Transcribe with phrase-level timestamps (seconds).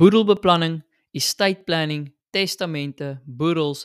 [0.00, 0.78] boedelbeplanning,
[1.12, 3.84] estate planning, testamente, boedels,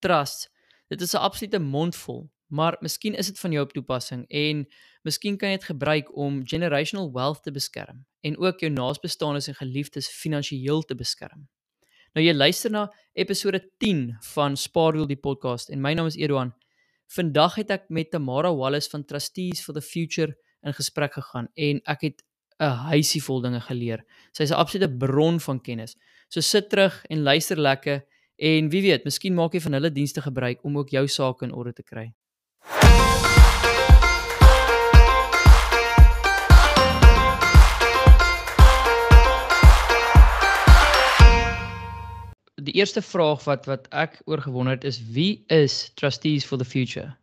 [0.00, 0.48] trusts.
[0.88, 4.66] Dit is 'n absolute mondvol, maar miskien is dit van jou op toepassing en
[5.02, 9.54] miskien kan jy dit gebruik om generational wealth te beskerm en ook jou naasbestaanes en
[9.54, 11.48] geliefdes finansiëel te beskerm.
[12.14, 16.54] Nou jy luister na episode 10 van Spaarwiel die podcast en my naam is Edouan.
[17.06, 21.80] Vandag het ek met Tamara Wallace van Trustees for the Future in gesprek gegaan en
[21.84, 22.22] ek het
[22.60, 24.04] 'n huisie vol dinge geleer.
[24.36, 25.96] Sy's 'n absolute bron van kennis.
[26.28, 28.04] So sit terug en luister lekker
[28.36, 31.52] en wie weet, miskien maak jy van hulle dienste gebruik om ook jou sake in
[31.52, 32.12] orde te kry.
[42.60, 46.64] Die eerste vraag wat wat ek oor gewonder het is wie is Trustees for the
[46.64, 47.16] Future?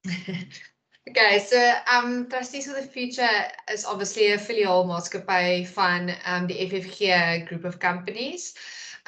[1.08, 1.58] Okay, so
[1.90, 3.26] um Trustees for the Future
[3.72, 8.52] is obviously 'n filiaal maatskappy van um die FFG group of companies.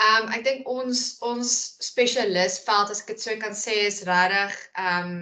[0.01, 5.13] Um ek dink ons ons spesialisveld as ek dit sou kan sê is regtig um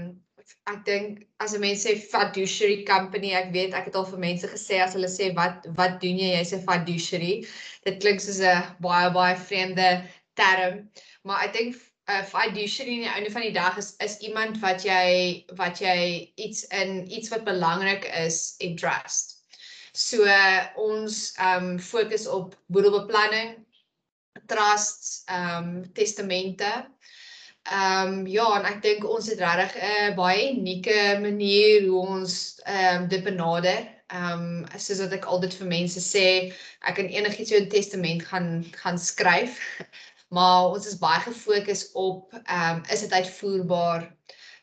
[0.71, 4.47] ek dink as 'n mens sê fiduciary company, ek weet ek het al vir mense
[4.55, 6.33] gesê as hulle sê wat wat doen jy?
[6.39, 7.35] Jy's 'n fiduciary.
[7.85, 9.91] Dit klink soos 'n baie baie vreemde
[10.39, 10.87] term,
[11.25, 11.90] maar ek dink
[12.25, 16.65] fiduciary in die einde van die dag is is iemand wat jy wat jy iets
[16.83, 19.37] in iets wat belangrik is en trust.
[19.93, 23.57] So uh, ons ehm um, fokus op boedelbeplanning,
[24.47, 26.71] trusts, ehm um, testamente.
[27.71, 32.07] Ehm um, ja, en ek dink ons het regtig 'n uh, baie unieke manier hoe
[32.07, 33.89] ons ehm um, dit benader.
[34.11, 36.27] Ehm um, soos wat ek altyd vir mense sê,
[36.87, 39.59] ek kan enigiets in 'n testament gaan gaan skryf
[40.37, 44.07] maar ons is baie gefokus op ehm um, is dit uitvoerbaar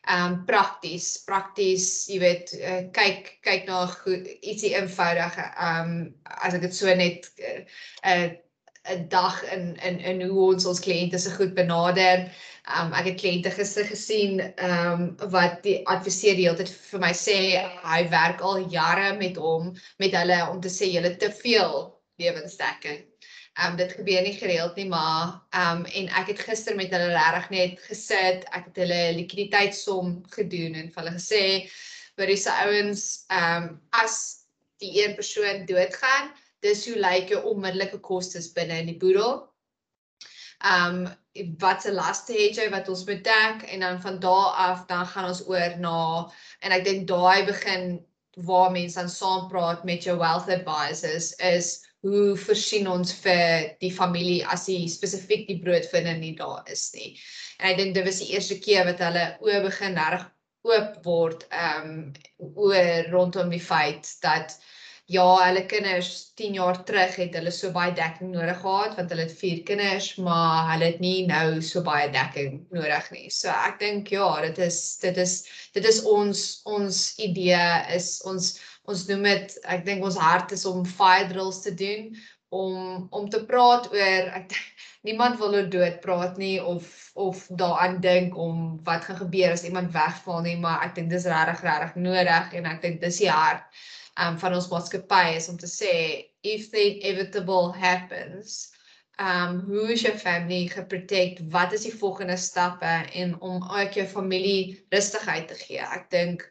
[0.08, 6.04] ehm um, prakties prakties jy weet uh, kyk kyk na goed ietsie eenvoudige ehm um,
[6.24, 7.64] as ek dit so net 'n
[8.12, 8.28] uh, uh,
[8.88, 12.24] 'n dag in in in hoe ons ons kliënte se goed benader.
[12.78, 17.12] Um ek het kliënte gister gesien um wat die adviseer die hele tyd vir my
[17.20, 17.36] sê
[17.84, 19.74] hy werk al jare met hom
[20.04, 21.76] met hulle om te sê julle te veel
[22.22, 23.04] lewensdekking.
[23.58, 26.92] Ehm um, dit gebeur nie gereeld nie, maar ehm um, en ek het gister met
[26.94, 28.44] hulle regtig net gesit.
[28.54, 31.42] Ek het hulle likwiditeitsom gedoen en hulle gesê
[32.18, 34.18] vir die ouens ehm um, as
[34.78, 36.30] die een persoon doodgaan,
[36.62, 39.42] dis hoe lyk jou onmiddellike kostes binne in die boedel.
[40.62, 41.10] Ehm um,
[41.58, 45.06] wat se laste het jy wat ons moet dek en dan van daar af dan
[45.06, 45.98] gaan ons oor na
[46.62, 47.98] en ek dink daai begin
[48.46, 53.90] waar mense dan saam praat met jou wealth advisors is hoe voorsien ons vir die
[53.94, 57.16] familie as hy spesifiek die broodvinder nie daar is nie.
[57.58, 60.26] En ek dink dit was die eerste keer wat hulle oë begin reg
[60.68, 62.02] oop word ehm um,
[62.68, 64.58] oor rondom die feit dat
[65.08, 69.24] ja, hulle kinders 10 jaar terug het hulle so baie dekking nodig gehad want hulle
[69.24, 73.30] het vier kinders, maar hulle het nie nou so baie dekking nodig nie.
[73.32, 75.38] So ek dink ja, dit is dit is
[75.76, 77.64] dit is ons ons idee
[77.96, 78.52] is ons
[78.88, 82.08] ons noem dit ek dink ons hart is om fire drills te doen
[82.60, 84.54] om om te praat oor ek
[85.08, 86.88] niemand wil oor dood praat nie of
[87.28, 91.28] of daaraan dink om wat gaan gebeur as iemand wegval nie maar ek dink dis
[91.28, 93.68] regtig regtig nodig en ek dink dis die hart
[94.16, 95.94] um, van ons maatskappy is om te sê
[96.42, 98.68] if the inevitable happens
[99.18, 101.40] um hoe is jou family geprotect?
[101.50, 105.82] Wat is die volgende stappe en om ook jou familie rustigheid te gee?
[105.82, 106.44] Ek dink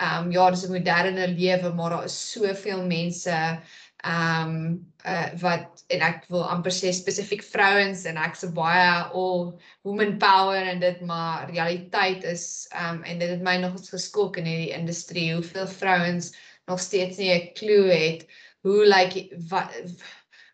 [0.00, 3.36] Ehm um, ja, dis 'n moderne lewe, maar daar is soveel mense
[4.02, 8.92] ehm um, uh, wat en ek wil amper sê spesifiek vrouens en ek se baie
[9.22, 9.42] all
[9.84, 13.92] woman power en dit maar realiteit is ehm um, en dit het my nog eens
[13.96, 16.32] geskok in hierdie industrie hoeveel vrouens
[16.70, 18.24] nog steeds nie 'n klou het
[18.64, 19.76] hoe lyk like, wat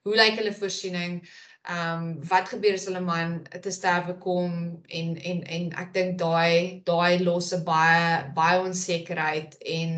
[0.02, 1.20] hoe lyk like hulle voorsiening
[1.66, 3.32] ehm um, wat gebeur as hulle man
[3.62, 4.52] te sterwe kom
[4.98, 9.96] en en en ek dink daai daai losse baie baie onsekerheid en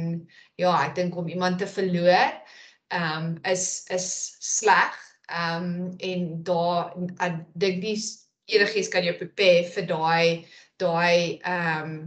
[0.63, 2.33] ja ek dink om iemand te verloor
[2.89, 4.09] ehm um, is is
[4.41, 4.97] sleg.
[5.29, 6.95] Ehm um, en daar
[7.29, 7.99] ek dink nie
[8.57, 10.27] enigiets kan jou prepare vir daai
[10.81, 11.99] daai ehm um,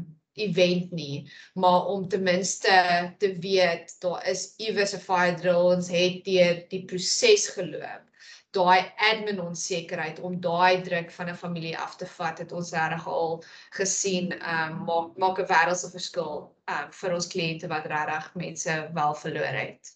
[0.41, 1.27] event nie.
[1.53, 2.73] Maar om ten minste
[3.19, 8.09] te weet daar is iewers 'n fire drill ons het deur die proses geloop
[8.55, 13.07] daai admin onsekerheid om daai druk van 'n familie af te vat het ons reg
[13.07, 13.43] al
[13.77, 18.35] gesien ehm um, maak maak 'n wêreldse verskil ehm um, vir ons kliënte wat regtig
[18.35, 19.95] mense wel verloor het.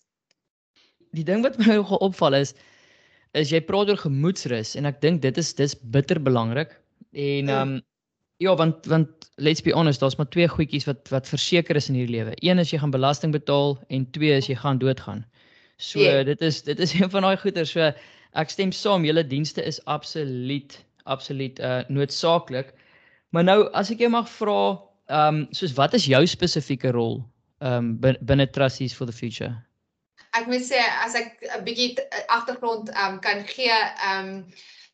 [1.11, 2.53] Die ding wat my nogal opval is
[3.33, 6.79] is jy praat oor gemoedsrus en ek dink dit is dis bitter belangrik
[7.11, 7.81] en ehm um,
[8.37, 11.95] ja want want let's be honest daar's maar twee goedjies wat wat verseker is in
[11.95, 12.33] hierdie lewe.
[12.39, 15.25] Een is jy gaan belasting betaal en twee is jy gaan doodgaan.
[15.77, 16.25] So yeah.
[16.25, 17.91] dit is dit is een van daai goeder so
[18.35, 22.73] Ek stem saam, julle dienste is absoluut absoluut uh noodsaaklik.
[23.29, 24.59] Maar nou as ek jou mag vra,
[25.07, 27.19] ehm um, soos wat is jou spesifieke rol
[27.61, 29.53] ehm um, binne Trustees for the Future?
[30.35, 31.95] Ek moet sê as ek 'n bietjie
[32.27, 34.41] agtergrond ehm um, kan gee, ehm um,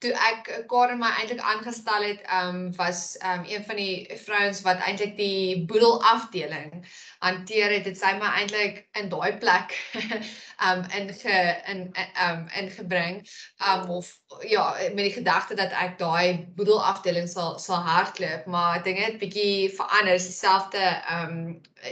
[0.01, 4.19] toe ek Karen my eintlik aangestel het, ehm um, was ehm um, een van die
[4.25, 6.85] vrouens wat eintlik die boedel afdeling
[7.21, 9.75] hanteer het, het sy my eintlik in daai plek
[10.65, 11.37] um, in ge
[11.69, 11.83] in
[12.25, 13.21] um, ingebring.
[13.61, 14.09] Um, of
[14.49, 14.63] ja,
[14.95, 19.69] met die gedagte dat ek daai boedel afdeling sal sal hardloop, maar dinge het bietjie
[19.77, 20.17] verander.
[20.17, 20.81] Dieselfde
[21.13, 21.37] um,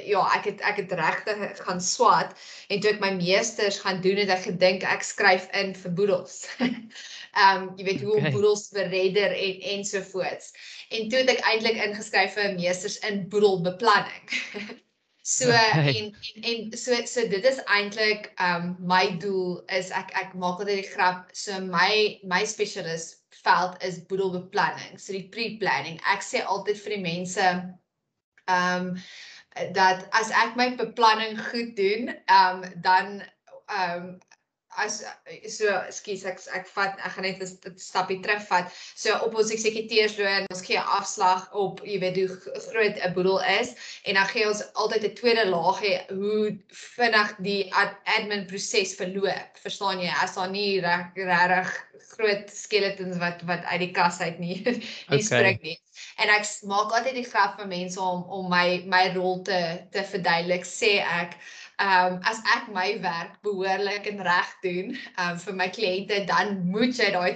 [0.09, 2.33] ja, ek het ek het regtig gaan swat
[2.73, 6.41] en toe ek my meesters gaan doen het ek gedink ek skryf in vir boedels.
[6.57, 6.73] Ehm
[7.69, 8.25] um, jy weet hoe okay.
[8.25, 10.53] om boedels te redder en ensovoorts.
[10.89, 14.37] En toe het ek eintlik ingeskryf vir meesters in boedelbeplanning.
[15.29, 20.13] so en, en en so so dit is eintlik ehm um, my doel is ek
[20.21, 23.11] ek maak altyd die grap so my my spesialis
[23.43, 24.97] veld is boedelbeplanning.
[24.99, 25.99] So die pre-planning.
[26.11, 28.95] Ek sê altyd vir die mense ehm um,
[29.75, 34.09] dat as ek my beplanning goed doen, ehm um, dan ehm um,
[34.83, 35.03] as
[35.55, 38.71] so ekskuus ek ek vat ek gaan net 'n stapie terugvat.
[38.95, 42.29] So op ons eksekuteursloon ons gee afslag op jy weet hoe
[42.69, 46.57] groot 'n boedel is en dan gee ons altyd 'n tweede laag hê hoe
[46.95, 49.61] vinnig die ad admin proses verloop.
[49.63, 50.11] Verstaan jy?
[50.23, 51.69] As daar nie regtig
[52.19, 55.21] groot skeletons wat wat uit die kas uit nie nie okay.
[55.21, 55.77] spring nie.
[56.19, 59.59] En ek maak altyd die grap vir mense om om my my rol te
[59.93, 61.37] te verduidelik sê ek
[61.79, 64.89] Ehm um, as ek my werk behoorlik en reg doen
[65.23, 67.29] um, vir my kliënte dan moet jy daai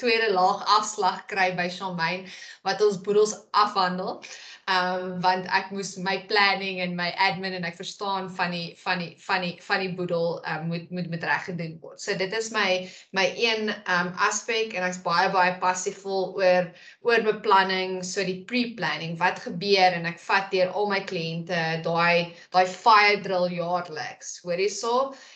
[0.00, 2.26] tweede laag afslag kry by Shamaine
[2.66, 4.18] wat ons boedels afhandel
[4.70, 9.02] um, want ek moes my planning en my admin en ek verstaan van die van
[9.02, 12.00] die van die van die boedel um, moet moet met reg gedoen word.
[12.00, 12.84] So dit is my
[13.16, 16.70] my een um, aspek en ek's baie baie passievol oor
[17.04, 22.32] oor beplanning, so die pre-planning, wat gebeur en ek vat deur al my kliënte daai
[22.54, 24.38] daai fire drill jaarliks.
[24.44, 24.94] Hoor hierso,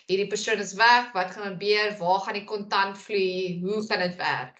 [0.09, 1.95] hierdie persoon is weg, wat gaan gebeur?
[2.01, 3.61] Waar gaan die kontant vloei?
[3.65, 4.57] Hoe gaan dit werk?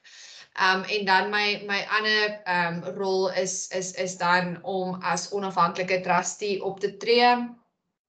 [0.59, 6.01] Um en dan my my ander um rol is is is dan om as onafhanklike
[6.01, 7.57] trustee op te tree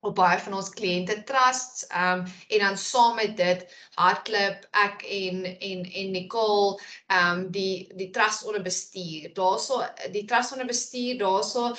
[0.01, 3.65] op baie van ons kliënte trusts um en dan saam met dit
[3.99, 6.77] hardloop ek en en en Nicole
[7.15, 9.27] um die die trust onder bestuur.
[9.35, 9.81] Daarso
[10.13, 11.73] die trust onder bestuur daarso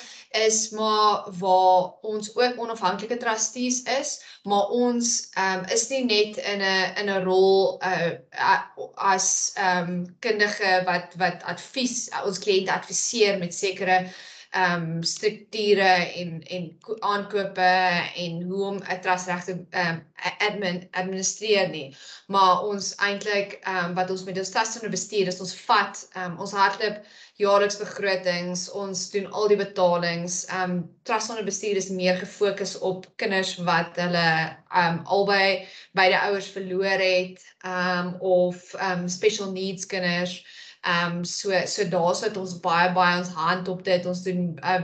[0.45, 4.13] is maar waar ons ook onafhanklike trustees is,
[4.43, 8.59] maar ons um is nie net in 'n in 'n rol uh
[8.95, 14.05] as um kundige wat wat advies ons kliënte adviseer met sekere
[14.51, 17.71] ehm um, strukture en en aankope
[18.15, 20.05] en hoe om 'n trust reg te ehm um,
[20.47, 21.95] admin administreer nie.
[22.27, 26.31] Maar ons eintlik ehm um, wat ons met ons trust bestuur is ons vat ehm
[26.31, 26.97] um, ons hardloop
[27.35, 30.45] jaarliks begrotings, ons doen al die betalings.
[30.45, 34.27] Ehm um, trust bestuur is meer gefokus op kinders wat hulle
[34.71, 40.35] ehm um, albei beide ouers verloor het ehm um, of ehm um, special needs kinders.
[40.43, 44.05] Ehm um, so so daar's wat ons baie baie ons hand op dit.
[44.05, 44.81] Ons doen 'n uh,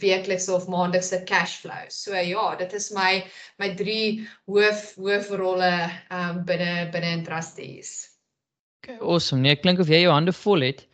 [0.00, 1.88] weeklikse of maandelikse cash flow.
[1.88, 3.24] So ja, dit is my
[3.58, 5.72] my drie hoof hoofrolle
[6.08, 8.10] ehm um, binne binne in trustees.
[8.84, 9.40] Okay, awesome.
[9.40, 10.86] Nee, klink of jy jou hande vol het.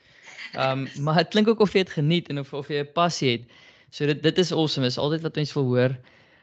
[0.53, 2.93] Ehm um, maar dit klink ook of jy dit geniet en of of jy 'n
[2.93, 3.45] passie het.
[3.91, 4.87] So dit dit is awesome.
[4.87, 5.97] Is altyd wat mense wil hoor.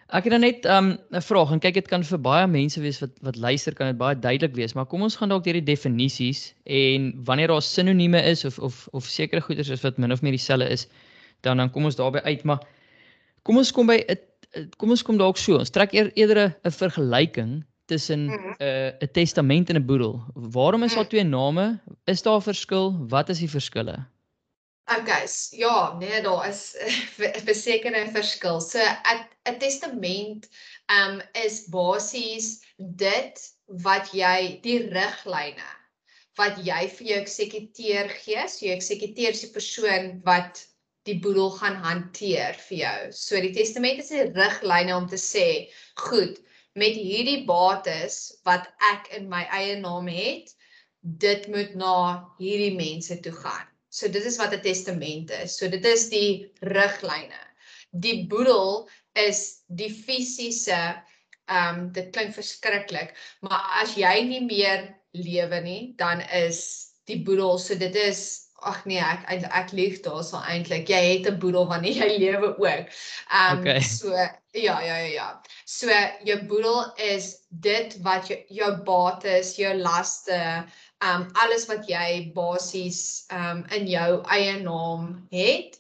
[0.10, 2.82] Ek het dan net um, 'n um, vraag en kyk dit kan vir baie mense
[2.82, 5.54] wees wat wat luister kan dit baie duidelik wees, maar kom ons gaan dalk deur
[5.54, 10.12] die definisies en wanneer daar sinonieme is of of of sekere goeders is wat min
[10.12, 10.88] of meer dieselfde is,
[11.42, 12.66] dan dan kom ons daarby uit, maar
[13.44, 14.18] kom ons kom by 'n
[14.78, 15.58] kom ons kom dalk so.
[15.58, 18.56] Ons trek eer, eerder 'n vergelyking tussen 'n mm.
[18.62, 20.24] uh, 'n testament en 'n boedel.
[20.34, 21.10] Waarom is daar mm.
[21.10, 21.80] twee name?
[22.06, 22.98] Is daar 'n verskil?
[23.08, 24.06] Wat is die verskille?
[24.90, 26.76] Okay, ja, nee, daar is
[27.18, 28.62] 'n verskil.
[28.62, 28.80] So
[29.46, 30.50] 'n testament
[30.90, 35.70] um is basies dit wat jy die riglyne
[36.40, 40.62] wat jy vir jou eksekuteur gee, so jou eksekuteur is die persoon wat
[41.10, 43.00] die boedel gaan hanteer vir jou.
[43.12, 45.48] So die testament is 'n riglyne om te sê,
[45.96, 46.40] goed,
[46.76, 50.56] met hierdie bates wat ek in my eie naam het,
[51.02, 51.96] dit moet na
[52.40, 53.68] hierdie mense toe gaan.
[54.00, 55.58] So dit is wat 'n testament is.
[55.58, 57.44] So dit is die riglyne.
[57.92, 60.82] Die boedel is die fisiese
[61.50, 64.84] ehm um, dit klink verskriklik, maar as jy nie meer
[65.18, 66.60] lewe nie, dan is
[67.10, 70.90] die boedel so dit is ag nee, ek ek, ek lieg daarso eintlik.
[70.92, 72.86] Jy het 'n boedel wanneer jy lewe ook.
[73.32, 73.82] Ehm um, okay.
[73.82, 75.28] so ja ja ja ja.
[75.66, 75.88] So
[76.24, 80.66] jou boedel is dit wat jou jou bates, jou laste,
[81.06, 85.80] um alles wat jy basies um in jou eie naam het.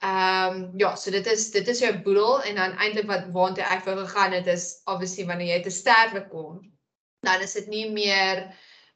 [0.00, 3.66] Ehm um, ja, so dit is dit is jou boedel en dan eintlik wat waartoe
[3.66, 6.62] ek wou gegaan het is obviously wanneer jy te sterwe kom,
[7.26, 8.46] dan is dit nie meer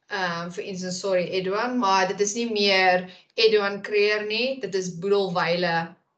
[0.08, 3.04] ehm um, vir instance sorry Edwan, maar dit is nie meer
[3.34, 5.74] Edwan Creer nie, dit is boedelwyle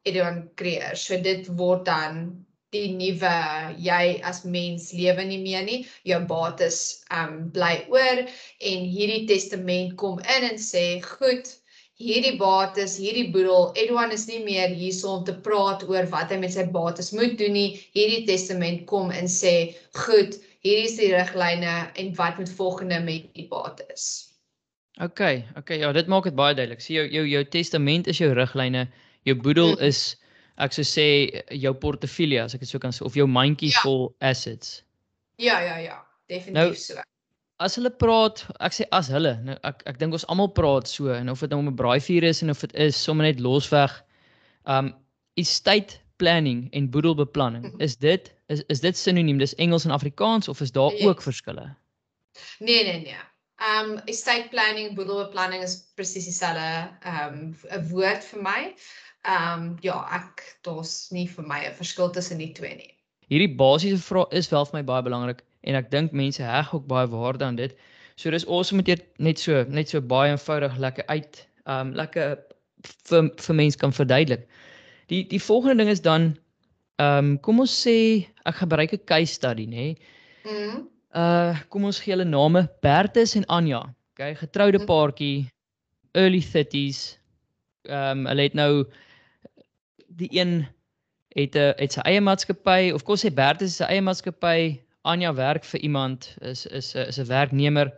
[0.07, 0.95] Edwan Creer.
[0.95, 3.35] So dit word dan die nuwe
[3.79, 5.77] jy as mens lewe nie meer nie.
[6.07, 6.79] Jou bates
[7.15, 11.47] um, bly oor en hierdie testament kom in en sê, "Goed,
[11.97, 16.37] hierdie bates, hierdie boedel, Edwan is nie meer hierso om te praat oor wat hy
[16.43, 17.79] met sy bates moet doen nie.
[17.95, 23.33] Hierdie testament kom en sê, "Goed, hierdie is die riglyne en wat moet volgende met
[23.33, 24.33] die bates."
[24.99, 25.21] OK,
[25.55, 26.81] OK, ja, dit maak dit baie duidelik.
[26.81, 28.87] So jou jou jou testament is jou riglyne,
[29.23, 29.83] jou boedel mm.
[29.85, 30.17] is
[30.57, 33.83] ek sou sê jou portefeulje as ek dit so kan sê of jou mandjie ja.
[33.83, 34.81] vol assets.
[35.37, 37.05] Ja, ja, ja, definitief nou, so
[37.63, 41.13] as hulle praat, ek sê as hulle, nou ek ek dink ons almal praat so
[41.13, 43.93] en of dit nou om 'n braaivuur is en of dit is sommer net losweg.
[44.65, 44.93] Um
[45.37, 47.63] estate planning en boedelbeplanning.
[47.71, 47.81] Mhm.
[47.81, 49.39] Is dit is is dit sinoniem?
[49.39, 51.07] Dis Engels en Afrikaans of is daar nee.
[51.07, 51.75] ook verskille?
[52.59, 53.21] Nee nee nee.
[53.57, 58.75] Um estate planning, boedelbeplanning is presies dieselfde um 'n woord vir my.
[59.25, 62.93] Um ja, ek daar's nie vir my 'n verskil tussen die twee nie.
[63.27, 66.87] Hierdie basiese vraag is wel vir my baie belangrik en ek dink mense heg ook
[66.87, 67.75] baie waarde aan dit.
[68.15, 72.37] So dis awesome met jy net so net so baie eenvoudig lekker uit um lekker
[73.09, 74.47] vir vir mense kan verduidelik.
[75.11, 76.37] Die die volgende ding is dan
[77.03, 79.95] um kom ons sê ek gebruik 'n case study nê.
[80.45, 80.87] Mm.
[81.13, 83.83] Uh kom ons gee hulle name Bertus en Anja.
[84.13, 84.85] Okay, getroude mm.
[84.85, 85.49] paartjie
[86.13, 87.17] early 30s.
[87.85, 88.85] Um hulle het nou
[90.17, 90.65] die een
[91.37, 95.63] het 'n het sy eie maatskappy of kom sê Bertus se eie maatskappy Anja werk
[95.63, 97.93] vir iemand is is is 'n werknemer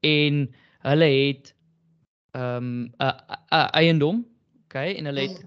[0.00, 1.54] en hulle het
[2.32, 4.26] ehm um, 'n eiendom,
[4.64, 5.44] okay, en hulle het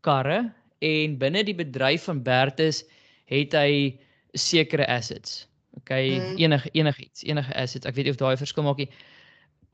[0.00, 2.84] karre en binne die bedryf van Bertus
[3.24, 3.98] het hy
[4.32, 5.48] sekere assets.
[5.80, 6.36] Okay, mm.
[6.36, 7.86] enige enigiets, enige assets.
[7.86, 8.90] Ek weet nie of daai verskil maak nie.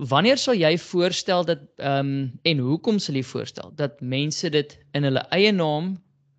[0.01, 4.71] Wanneer sal jy voorstel dat ehm um, en hoekom sal jy voorstel dat mense dit
[4.97, 5.91] in hulle eie naam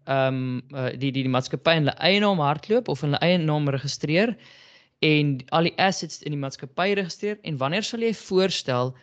[0.09, 3.21] ehm um, uh, die die die maatskappy in hulle eie naam hardloop of in hulle
[3.27, 4.33] eie naam registreer
[5.05, 7.37] en al die assets in die maatskappy registreer?
[7.45, 8.95] En wanneer sal jy voorstel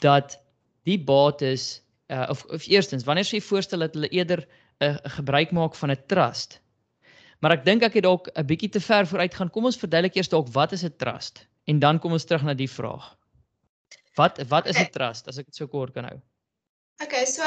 [0.00, 0.38] dat
[0.88, 1.68] die bates
[2.08, 4.46] uh, of of eerstens wanneer sou jy voorstel dat hulle eerder
[4.80, 6.62] 'n uh, gebruik maak van 'n trust?
[7.44, 9.50] Maar ek dink ek het dalk 'n bietjie te ver vooruit gaan.
[9.50, 11.46] Kom ons verduidelik eers dalk wat is 'n trust?
[11.66, 13.17] En dan kom ons terug na die vraag
[14.20, 16.18] wat wat is 'n trust as ek dit so kort kan hou
[17.00, 17.44] Okay, so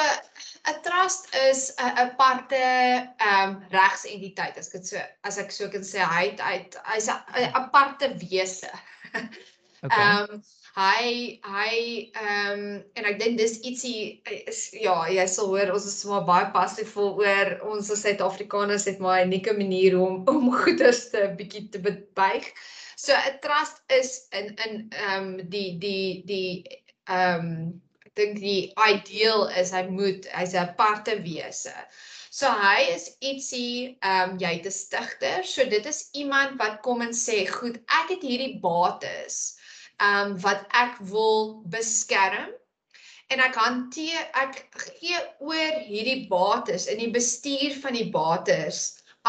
[0.72, 5.68] 'n trust is 'n aparte ehm um, regsentiteit as ek dit so as ek so
[5.74, 8.72] kan sê hy het hy's 'n aparte wese.
[9.84, 9.98] Okay.
[9.98, 10.42] Ehm um,
[10.78, 11.06] hy
[11.44, 11.76] hy
[12.14, 16.28] ehm um, en ek dink dis ietsie is ja, jy sal hoor ons is maar
[16.28, 21.26] baie passief oor ons as Suid-Afrikaners het maar 'n unieke manier om om goeders te
[21.40, 22.46] bietjie te bebuig.
[23.02, 26.52] So 'n trust is in in ehm um, die die die
[27.10, 27.82] ehm um,
[28.20, 31.74] dink die ideaal is hy moet hy's 'n aparte wese.
[32.40, 35.42] So hy is ietsie ehm um, jy te stigter.
[35.54, 39.42] So dit is iemand wat kom en sê, "Goed, ek het hierdie bates
[39.98, 42.54] ehm um, wat ek wil beskerm
[43.34, 48.84] en ek hanteer ek gee oor hierdie bates in die bestuur van die bates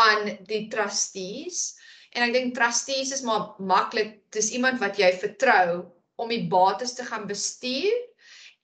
[0.09, 1.71] aan die trustees."
[2.13, 4.19] En ek dink trustees is maar maklik.
[4.33, 5.83] Dis iemand wat jy vertrou
[6.21, 7.95] om die bates te gaan bestuur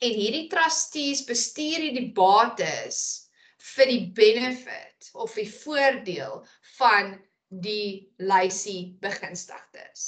[0.05, 3.01] en hierdie trustees bestuur hierdie bates
[3.75, 6.43] vir die benefit of die voordeel
[6.79, 7.17] van
[7.49, 10.07] die lysie begunstigdes.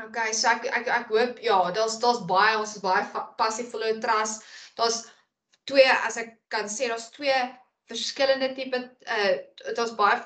[0.00, 3.04] OK, so ek ek ek hoop ja, daar's daar's baie ons is baie
[3.38, 4.46] passive follow trust.
[4.78, 5.02] Daar's
[5.68, 7.36] twee as ek kan sê daar's twee
[7.90, 9.34] verskillende tipe uh
[9.76, 10.22] daar's baie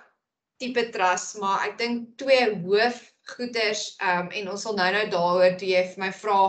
[0.58, 3.02] tipe trust, maar ek dink twee hoof
[3.36, 6.40] goeders um en ons sal nou-nou daaroor toe jy vir my vra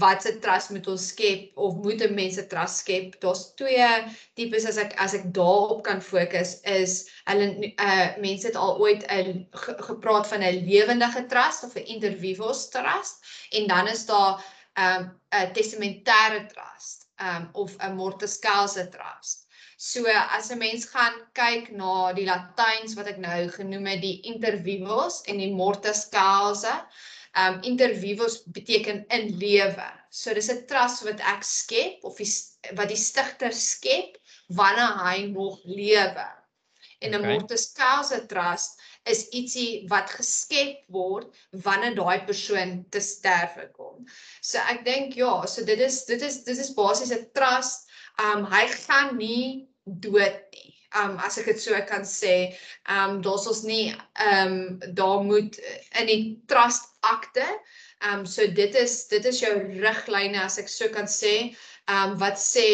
[0.00, 3.20] wat se trust moet ons skep of moet 'n mens 'n trust skep?
[3.20, 3.88] Daar's twee
[4.34, 9.06] tipes as ek as ek daarop kan fokus is hulle uh mense het al ooit
[9.06, 9.46] 'n
[9.90, 13.16] gepraat van 'n lewendige trust of 'n inter vivos trust
[13.52, 14.44] en dan is daar
[14.78, 19.45] um, 'n testamentêre trust um of 'n mortis causa trust.
[19.76, 24.20] So as 'n mens gaan kyk na die Latyns wat ek nou genoem het, die
[24.32, 26.78] inter vivos en die mortis causa,
[27.36, 29.90] um interviews beteken in lewe.
[30.10, 32.30] So dis 'n trust wat ek skep of die,
[32.72, 34.16] wat die stigter skep
[34.48, 36.26] wanneer hy nog lewe.
[36.98, 37.32] en 'n okay.
[37.32, 41.28] mortis causa trust is ietsie wat geskep word
[41.66, 44.06] wanneer daai persoon te sterwe kom.
[44.40, 47.85] So ek dink ja, so dit is dit is dit is basies 'n trust.
[48.22, 50.72] Um hy gaan nie dood nie.
[50.96, 52.56] Um as ek dit so kan sê,
[52.88, 53.94] um daar's ons nie
[54.32, 55.58] um daar moet
[56.00, 57.44] in die trust akte
[58.04, 61.34] Ehm um, so dit is dit is jou riglyne as ek so kan sê.
[61.88, 62.66] Ehm um, wat sê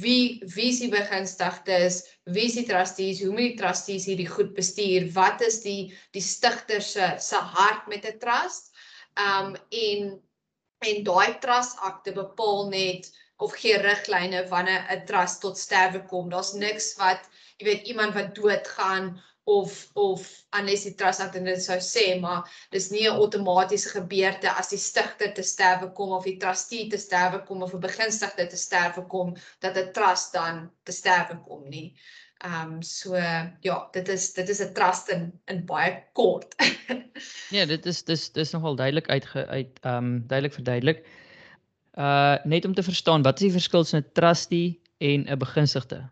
[0.00, 1.98] wie wie is die begunstigdes,
[2.34, 5.08] wie is die trustees, hoe moet die trustees hierdie goed bestuur?
[5.16, 8.70] Wat is die die stigter se se hart met 'n trust?
[9.18, 10.14] Ehm um, en
[10.86, 16.28] en daai trust akte bepaal net of gee riglyne wanneer 'n trust tot sterwe kom.
[16.30, 17.28] Daar's niks wat
[17.58, 19.16] jy weet iemand wat doodgaan
[19.46, 20.22] of of
[20.58, 24.80] unless die trust act dit sou sê maar dis nie 'n outomatiese gebeurte as die
[24.82, 29.04] stigter te sterwe kom of die trustee te sterwe kom of 'n begunstigde te sterwe
[29.12, 31.94] kom dat 'n trust dan te sterwe kom nie.
[32.44, 33.14] Ehm um, so
[33.60, 36.54] ja, dit is dit is 'n trust in in baie kort.
[37.56, 41.06] ja, dit is dis dis nogal duidelik uit uit ehm um, duidelik verduidelik.
[41.96, 46.08] Uh net om te verstaan, wat is die verskil tussen 'n trustee en 'n begunstigde?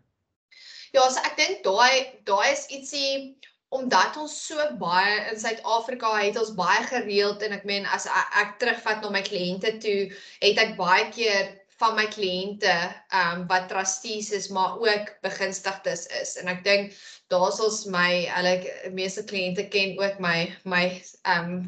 [0.91, 3.37] Ja, so ek dink daai daai is ietsie
[3.69, 8.29] omdat ons so baie in Suid-Afrika het ons baie gereeld en ek meen as ek,
[8.41, 11.51] ek terugvat na my kliënte toe, het ek baie keer
[11.81, 16.35] van my kliënte ehm um, wat trustees is maar ook begunstigdes is.
[16.39, 16.95] En ek dink
[17.33, 18.53] daar's ons my hulle
[18.95, 21.59] meeste kliënte ken ook my my ehm um,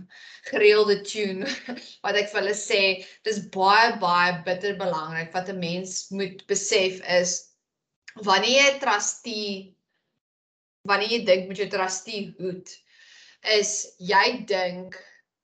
[0.47, 1.49] gereelde tune
[2.05, 2.81] wat ek vir hulle sê
[3.27, 7.35] dis baie baie bitter belangrik wat 'n mens moet besef is
[8.29, 9.53] wanneer jy 'n trustee
[10.87, 12.77] wanneer jy dink met jou trustee hoed
[13.59, 14.95] is jy dink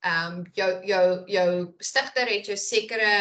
[0.04, 3.12] ehm um, jou jou jou stigter het jou sekere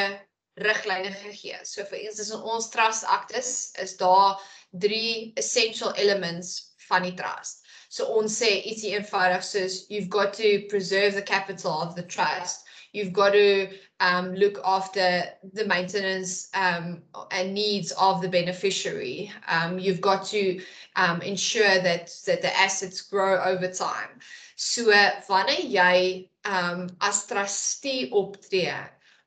[0.59, 1.59] riglyne gegee.
[1.63, 4.39] So vir eens is ons trust actus is daar
[4.71, 7.63] drie essential elements van die trust.
[7.89, 12.63] So ons sê ietsie eenvoudig soos you've got to preserve the capital of the trust
[12.93, 13.67] you've got to
[13.99, 15.23] um, look after
[15.53, 17.01] the maintenance um,
[17.31, 19.31] and needs of the beneficiary.
[19.47, 20.61] Um, you've got to
[20.95, 24.19] um, ensure that, that the assets grow over time.
[24.55, 24.93] So
[25.27, 28.71] wanneer jy um, as trustee optree,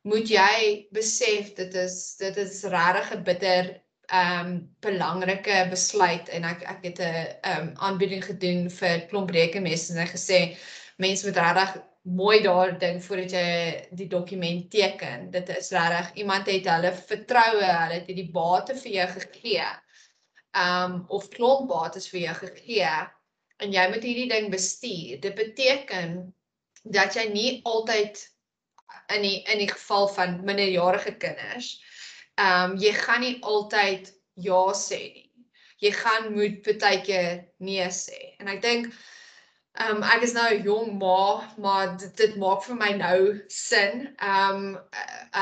[0.07, 3.75] moet jy besef dit is dit is regtig 'n bitter
[4.15, 7.17] um belangrike besluit en ek ek het 'n
[7.53, 10.41] um aanbieding gedoen vir klomp rekenmeesters en hy gesê
[10.99, 13.49] mense moet regtig mooi daar dink voordat jy
[13.99, 15.31] die dokument teken.
[15.31, 19.67] Dit is regtig iemand het hulle vertroue, hulle het die bate vir jou gegee.
[20.55, 22.95] Um of klomp bates vir jou gegee
[23.59, 25.21] en jy moet hierdie ding bestuur.
[25.21, 26.35] Dit beteken
[26.85, 28.23] dat jy nie altyd
[29.15, 31.77] in die in die geval van minderjarige kinders,
[32.41, 35.31] um jy gaan nie altyd ja sê nie.
[35.81, 38.37] Jy gaan moet baie keer nee sê.
[38.41, 39.16] En ek dink Ehm
[39.85, 43.19] um, ek is nou 'n jong ma, maar dit, dit maak vir my nou
[43.53, 44.07] sin.
[44.17, 44.79] Ehm um,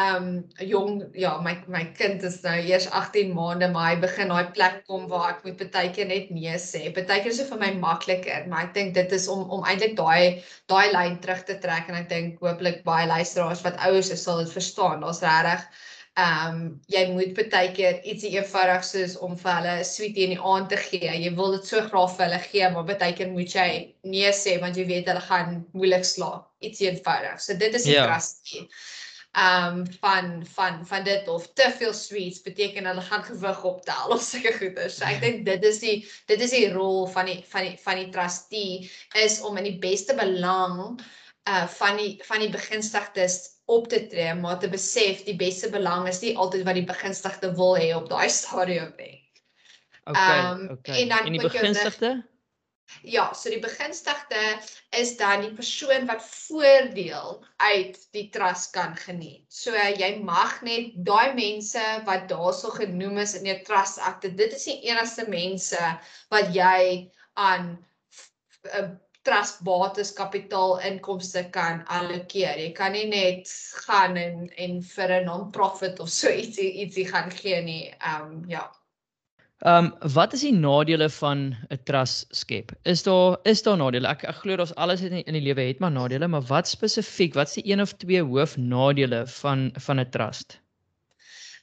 [0.01, 0.29] ehm um,
[0.70, 4.81] jong ja, my my kind is nou eers 18 maande, maar hy begin daai plek
[4.90, 6.85] kom waar ek moet baie keer net nee sê.
[6.97, 9.97] Baie keer is dit vir my makliker, maar ek dink dit is om om eintlik
[10.01, 10.42] daai
[10.73, 14.42] daai lyn terug te trek en ek dink hooplik baie luisteraars wat ouers is sal
[14.42, 15.01] dit verstaan.
[15.07, 15.68] Daar's regtig
[16.14, 16.59] Ehm um,
[16.94, 20.68] jy moet baie keer ietsie eenvoudig soos om vir hulle 'n sweetie in die aand
[20.70, 21.14] te gee.
[21.22, 23.70] Jy wil dit so graag vir hulle gee, maar baie keer moet jy
[24.12, 26.44] nee sê want jy weet hulle gaan moeilik slaap.
[26.62, 27.40] Ietsie eenvoudig.
[27.42, 28.05] So dit is die ja.
[28.07, 28.62] trustie.
[29.35, 34.14] Ehm um, van van van dit of te veel sweets beteken hulle gaan gewig optel
[34.14, 34.87] of sulke goeie.
[34.87, 35.96] So ek dink dit is die
[36.31, 38.87] dit is die rol van die van die van die trustee
[39.24, 41.03] is om in die beste belang
[41.50, 46.09] uh van die van die begunstigdes op te tree, maar te besef die beste belang
[46.09, 49.20] is nie altyd wat die begunstigde wil hê op daai stadium nie.
[50.05, 51.00] Okay, um, okay.
[51.03, 52.14] En dan en die begunstigde?
[53.03, 54.40] Ja, so die begunstigde
[55.00, 59.46] is dan die persoon wat voordeel uit die trust kan geniet.
[59.48, 64.53] So jy mag net daai mense wat daarso genoem is in jou trust akte, dit
[64.53, 65.81] is die enigste mense
[66.35, 67.09] wat jy
[67.40, 67.72] aan
[69.24, 72.58] trust bates kapitaal inkomste kan allokeer.
[72.60, 73.50] Jy kan nie net
[73.87, 77.94] gaan en en vir 'n non-profit of so ietsie ietsie gaan gee nie.
[78.00, 78.64] Ehm um, ja.
[79.64, 82.72] Ehm um, wat is die nadele van 'n trust skep?
[82.84, 84.08] Is daar is daar nadele?
[84.08, 86.68] Ek ek glo daar's alles in die, in die lewe het maar nadele, maar wat
[86.68, 87.34] spesifiek?
[87.34, 90.60] Wat is die een of twee hoofnadele van van 'n trust?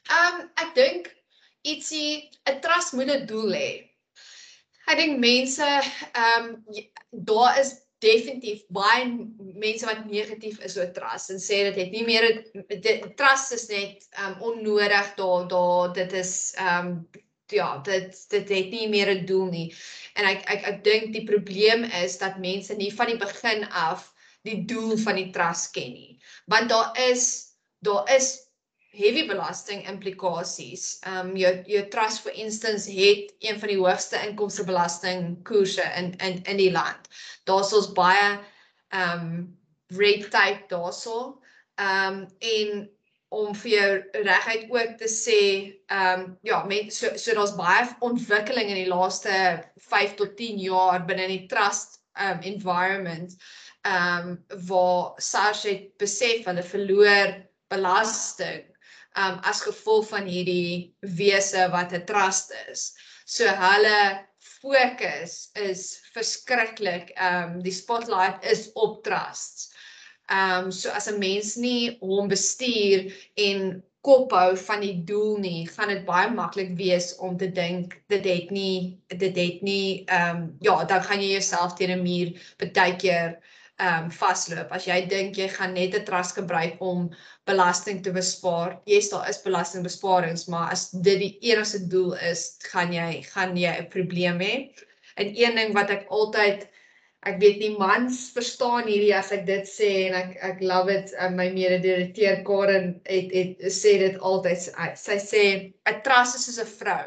[0.09, 1.15] Ehm um, ek dink
[1.61, 3.90] ietsie 'n trust moet 'n doel hê.
[4.87, 6.75] Ek dink mense ehm um,
[7.11, 9.05] daar is definitief baie
[9.61, 12.25] mense wat negatief is oor trust en sê dit het nie meer
[12.87, 16.95] dit trust is net um onnodig daar daar dit is um
[17.51, 19.75] ja, dit dit het nie meer 'n doel nie.
[20.15, 24.13] En ek ek ek dink die probleem is dat mense nie van die begin af
[24.43, 26.19] die doel van die trust ken nie.
[26.45, 28.50] Want daar is daar is
[28.91, 30.99] heavy belasting implikasies.
[31.07, 35.85] Ehm um, jou jou trust for instance het een van die hoogste inkomste belasting koerse
[35.97, 37.07] in in in die land.
[37.43, 38.39] Daar's ons baie
[38.89, 41.39] ehm um, red tape daarso.
[41.75, 42.89] Ehm um, en
[43.31, 45.39] om vir jou regheid ook te sê
[45.87, 50.59] ehm um, ja, met so so daar's baie ontwikkeling in die laaste 5 tot 10
[50.59, 53.37] jaar binne die trust um environment
[53.87, 54.35] ehm um,
[54.67, 57.39] waar SARS het besef hulle verloor
[57.71, 58.67] belasting
[59.17, 62.93] um as gevolg van hierdie wese wat 'n trust is.
[63.25, 67.11] So hulle fokus is verskriklik.
[67.19, 69.71] Um die spotlight is op trusts.
[70.31, 75.67] Um, so as 'n mens nie hom bestuur en kop hou van die doel nie,
[75.67, 80.37] gaan dit baie maklik wees om te dink dit het nie dit het nie ehm
[80.37, 82.31] um, ja, dan gaan jy jouself teen 'n muur
[82.63, 83.37] baie keer
[83.81, 84.73] ehm um, vasloop.
[84.77, 87.09] As jy dink jy gaan net 'n trust gebruik om
[87.49, 88.79] belasting te bespaar.
[88.85, 93.73] Yes, daar is belastingbesparings, maar as dit die enigste doel is, gaan jy gaan jy
[93.79, 94.53] 'n probleem hê.
[95.17, 96.69] En een ding wat ek altyd
[97.29, 101.13] ek weet nie mans verstaan hierdie as ek dit sê en ek ek love it
[101.19, 104.63] uh, my mede-direkteur Karen het het sê dit altyd
[104.97, 105.43] sy sê
[105.89, 107.05] 'n trust is soos 'n vrou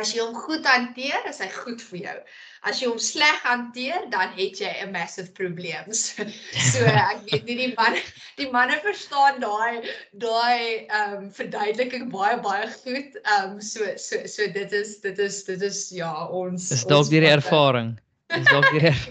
[0.00, 2.18] as jy hom goed hanteer is hy goed vir jou
[2.62, 6.26] as jy hom sleg hanteer dan het jy 'n massive probleem so,
[6.70, 8.00] so ek weet nie die man
[8.40, 14.26] die manne verstaan daai daai ehm um, verduideliking baie baie goed ehm um, so so
[14.26, 17.96] so dit is dit is dit is ja ons is dalk die ervaring
[18.28, 19.04] Dis dalk die reg.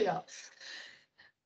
[0.00, 0.22] ja.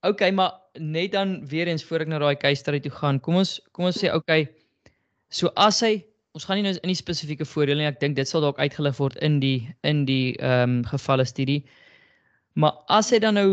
[0.06, 3.18] Okay, maar net dan weer eens voor ek na daai case study toe gaan.
[3.20, 4.46] Kom ons kom ons sê okay.
[5.34, 5.98] So as hy
[6.36, 7.88] ons gaan nie nou in die spesifieke voordele nie.
[7.88, 11.62] Ek dink dit sal dalk uitgelig word in die in die ehm um, gevalle studie.
[12.60, 13.48] Maar as hy dan nou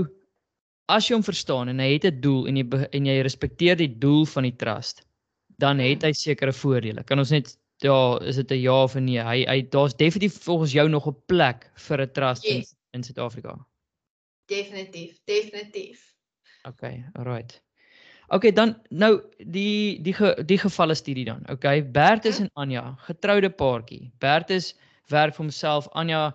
[0.91, 2.65] as jy hom verstaan en hy het 'n doel en jy
[2.99, 5.03] en jy respekteer die doel van die trust,
[5.63, 7.03] dan het hy sekere voordele.
[7.03, 9.23] Kan ons net ja, is dit 'n ja of 'n nee?
[9.23, 12.75] Hy hy daar's definitief volgens jou nog 'n plek vir 'n trust yes.
[12.91, 13.55] in in Suid-Afrika.
[14.45, 16.15] Definitief, definitief.
[16.67, 17.62] Okay, alright.
[18.33, 19.19] Okay, dan nou
[19.53, 21.43] die die ge, die gevalle studie dan.
[21.53, 22.47] Okay, Bertus hm?
[22.47, 24.07] en Anja, getroude paartjie.
[24.23, 24.71] Bertus
[25.13, 26.31] werk vir homself, Anja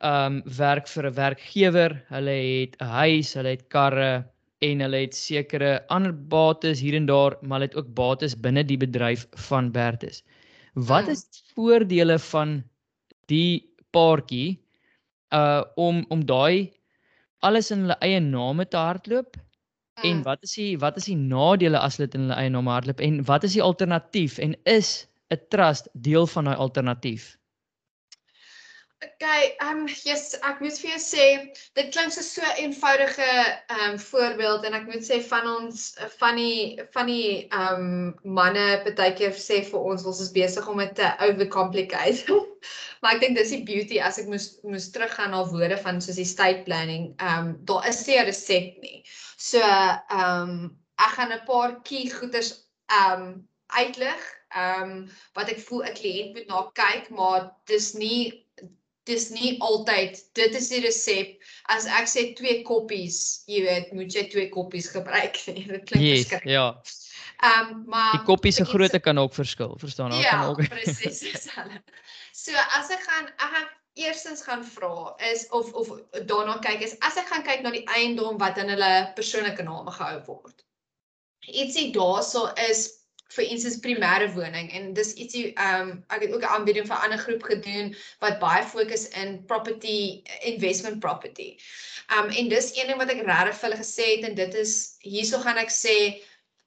[0.00, 1.96] ehm um, werk vir 'n werkgewer.
[2.14, 4.24] Hulle het 'n huis, hulle het karre
[4.62, 8.64] en hulle het sekere ander bates hier en daar, maar hulle het ook bates binne
[8.64, 10.22] die bedryf van Bertus.
[10.74, 11.10] Wat hm.
[11.10, 12.62] is die voordele van
[13.26, 14.60] die paartjie
[15.34, 16.70] uh om om daai
[17.42, 19.36] alles in hulle eie name te hardloop
[20.02, 20.22] en mm.
[20.28, 23.00] wat is die wat is die nadele as hulle dit in hulle eie name hardloop
[23.00, 27.36] en wat is die alternatief en is 'n trust deel van daai alternatief
[29.00, 31.26] Okay, ehm um, yes, ek moet vir jou sê,
[31.78, 35.86] dit klink so so eenvoudige ehm um, voorbeeld en ek moet sê van ons
[36.20, 40.84] van die van die ehm um, manne partykeer sê vir ons ons is besig om
[40.84, 42.36] dit te overcomplicate.
[43.00, 46.20] maar ek dink dis die beauty as ek moes moes teruggaan na woorde van soos
[46.20, 49.00] die state planning, ehm um, daar is nie 'n resep nie.
[49.40, 52.52] So ehm um, ek gaan 'n paar key goeders
[52.92, 54.20] ehm um, uitlig,
[54.52, 58.46] ehm um, wat ek voel 'n kliënt moet na kyk, maar dis nie
[59.08, 61.30] dis nie altyd dit is die resep.
[61.72, 66.28] As ek sê twee koppies jy weet moet jy twee koppies gebruik dit klink yes,
[66.28, 66.52] verskriklik.
[66.52, 66.68] ja.
[67.40, 71.24] Ehm um, maar die koppies se grootte kan ook verskil verstaan ja, kan ook presies
[71.24, 71.80] dieselfde
[72.36, 75.90] so as ek gaan ek gaan eerstens gaan vra is of of
[76.30, 79.90] daarna kyk is as ek gaan kyk na die eiendom wat in hulle persoonlike name
[79.98, 80.64] gehou word
[81.46, 83.00] ietsie daarso is
[83.34, 86.96] vir instance primêre woning en dis ietsie ehm um, ek het ook 'n aanbieding vir
[86.96, 87.92] 'n ander groep gedoen
[88.24, 90.22] wat baie fokus in property
[90.52, 91.50] investment property.
[92.10, 94.54] Ehm um, en dis een ding wat ek regtig vir hulle gesê het en dit
[94.64, 95.96] is hierso gaan ek sê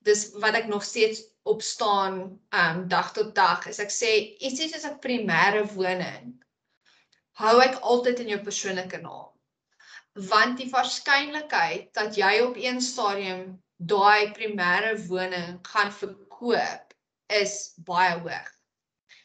[0.07, 4.13] dis wat ek nog steeds op staan ehm um, dag tot dag is ek sê
[4.39, 6.31] ietsie soos 'n primêre woning
[7.41, 9.29] hou ek altyd in jou persoonlike naam.
[10.29, 13.45] Want die waarskynlikheid dat jy op een stadium
[13.77, 16.93] daai primêre woning gaan vir koop
[17.33, 18.49] is baie hoog.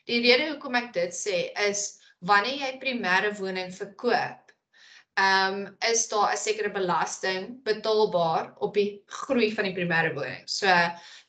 [0.08, 4.48] Die rede hoekom ek dit sê is wanneer jy primêre woning verkoop,
[5.18, 10.44] ehm um, is daar 'n sekere belasting betaalbaar op die groei van die primêre woning.
[10.46, 10.66] So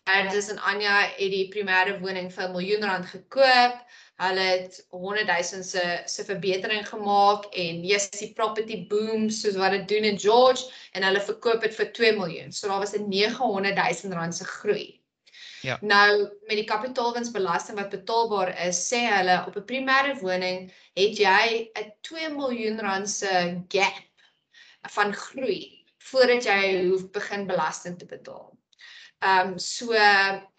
[0.09, 3.75] Ernst en Anja het die primêre woning vir 'n miljoen rand gekoop.
[4.19, 9.71] Hulle het 100 000 se se verbetering gemaak en yes die property boom soos wat
[9.71, 12.51] dit doen in George en hulle verkoop dit vir 2 miljoen.
[12.51, 14.99] So daar was 'n 900 000 rand se groei.
[15.61, 15.77] Ja.
[15.81, 21.71] Nou met die kapitaalwinsbelasting wat betaalbaar is, sê hulle op 'n primêre woning het jy
[21.79, 24.03] 'n 2 miljoen rand se gap
[24.81, 28.58] van groei voordat jy hoef begin belasting te betaal.
[29.19, 29.91] Ehm um, so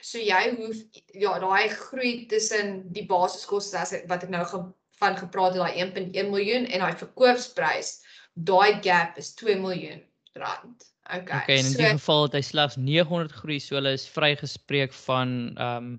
[0.04, 0.82] so jy hoef
[1.16, 4.60] ja, daai groei tussen die basiskoste as wat ek nou ge,
[5.00, 7.94] van gepraat het daai 1.1 miljoen en daai verkoopsprys,
[8.34, 10.04] daai gap is 2 miljoen
[10.36, 10.86] rand.
[11.10, 11.40] Okay.
[11.40, 14.94] Okay, en in so, die geval het hy slegs 900 groei, so hulle is vrygespreek
[15.08, 15.98] van ehm um,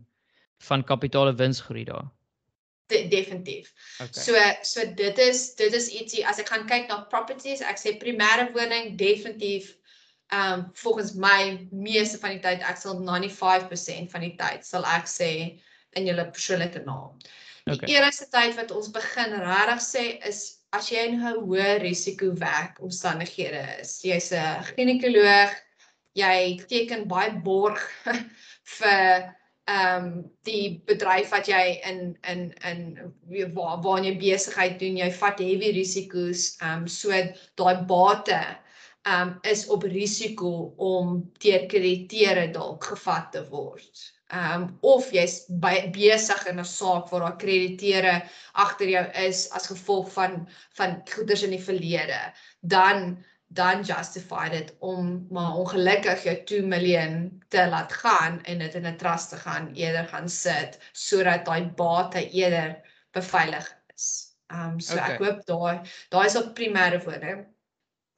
[0.62, 2.06] van kapitaale winsgroei daar.
[2.92, 3.74] de, definitief.
[4.02, 4.24] Okay.
[4.24, 7.96] So so dit is dit is ietsie as ek gaan kyk na properties, ek sê
[8.02, 9.72] primêre woning definitief
[10.32, 15.10] um, volgens my meeste van die tyd ek sal 95% van die tyd sal ek
[15.10, 15.32] sê
[16.00, 17.18] in julle persoonlike naam.
[17.68, 17.94] Die Okay.
[17.94, 20.40] enigste tyd wat ons begin regtig sê is
[20.74, 24.00] as jy in 'n hoë risiko werk omstandighede is.
[24.04, 25.54] Jy's 'n ginekoloog,
[26.16, 27.80] jy teken baie borg
[28.78, 29.36] vir
[29.70, 30.08] ehm um,
[30.44, 35.72] die bedryf wat jy in in in waar waar jy besigheid doen, jy vat heavy
[35.78, 37.12] risiko's, ehm um, so
[37.56, 38.71] daai bate ehm
[39.04, 44.04] um, is op risiko om deur krediteure dalk gevat te word.
[44.32, 48.22] Um, of jy's besig in 'n saak waar daar krediteure
[48.54, 50.48] agter jou is as gevolg van
[50.80, 53.18] van goederes in die verlede, dan
[53.52, 58.88] dan justify dit om maar ongelukkig jou 2 miljoen te laat gaan en dit in
[58.88, 62.80] 'n trust te gaan eerder gaan sit sodat daai bate eerder
[63.12, 64.36] beveilig is.
[64.48, 65.14] Um, so okay.
[65.14, 67.46] ek hoop daai daai is op primêre woning.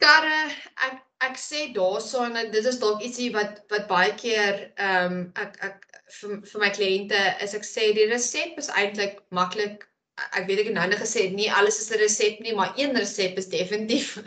[0.04, 0.52] Karre,
[0.88, 5.56] ek ek sê daarson dit is dalk ietsie wat wat baie keer ehm um, ek
[5.70, 5.86] ek
[6.18, 9.88] vir vir my kliënte is ek sê die resep is eintlik maklik.
[10.36, 12.98] Ek weet ek het nou net gesê nie alles is 'n resep nie, maar een
[13.00, 14.18] resep is definitief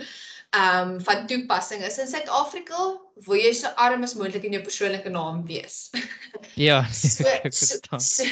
[0.56, 2.88] ehm um, van toepassing is in Suid-Afrika,
[3.28, 5.90] wil jy so arm as moontlik in jou persoonlike naam wees.
[6.68, 8.24] Ja, So so, so,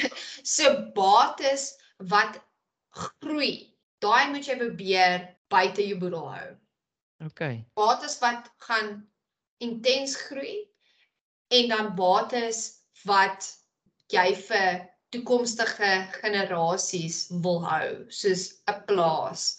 [0.43, 2.41] so bates wat
[2.89, 3.69] groei.
[4.01, 6.47] Daai moet jy probeer buite jou boedel hou.
[7.25, 7.65] Okay.
[7.73, 9.07] Bates wat gaan
[9.57, 10.65] intens groei
[11.47, 13.47] en dan bates wat
[14.13, 14.83] jy vir
[15.15, 19.55] toekomstige generasies wil hou, soos 'n plaas,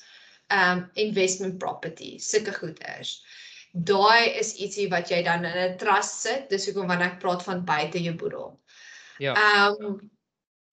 [0.50, 3.22] um investment property, sulke goeders.
[3.72, 6.48] Daai is ietsie wat jy dan in 'n trust sit.
[6.50, 8.60] Dis hoekom wanneer ek praat van buite jou boedel.
[9.18, 9.34] Ja.
[9.34, 10.10] Um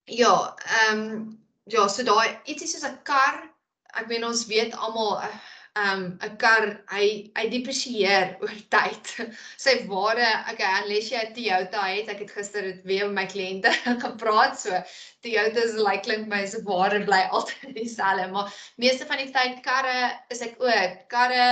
[0.06, 3.49] ja, ehm ja, so daai ietsie soos 'n kar.
[3.93, 5.21] Ek meen ons weet almal
[5.81, 7.05] ehm 'n kar hy
[7.38, 9.12] hy depresieer oor tyd.
[9.65, 13.25] Sy waarde, okay, unless jy 'n Toyota het, ek het gister dit weer met my
[13.33, 13.71] kliënte
[14.05, 14.81] gepraat, so
[15.25, 20.12] Toyotas lyk klink my se waarde bly altyd dieselfde, maar meeste van die tyd karre
[20.29, 21.01] is ek ook.
[21.15, 21.47] Karre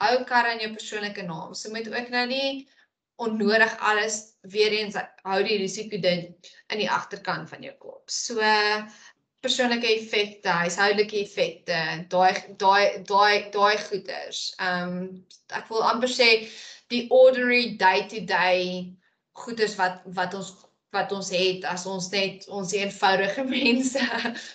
[0.00, 1.52] hou karre in jou persoonlike naam.
[1.54, 2.68] So moet ook nou nie
[3.16, 6.26] onnodig alles weer eens hou die risiko ding
[6.72, 8.02] in die agterkant van jou kop.
[8.12, 8.40] So
[9.46, 11.80] persoonlike effekte, huishoudelike effekte,
[12.12, 14.44] daai daai daai daai goeders.
[14.60, 15.02] Ehm um,
[15.54, 16.30] ek wil amper sê
[16.90, 18.92] die ordinary day to day
[19.38, 20.54] goeders wat wat ons
[20.94, 24.02] wat ons het as ons net ons eenvoudige mense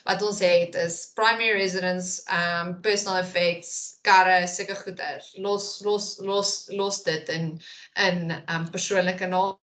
[0.08, 5.34] wat ons het is primary residence, um personal effects, karre, sulke goeders.
[5.38, 7.52] Los los los los dit in
[8.08, 9.58] in um persoonlike naam.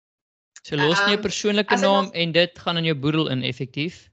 [0.67, 3.31] So los jou Ehm, persoonlike as ek naam nog- en dit gaan in jou boedel
[3.31, 4.09] in effektief.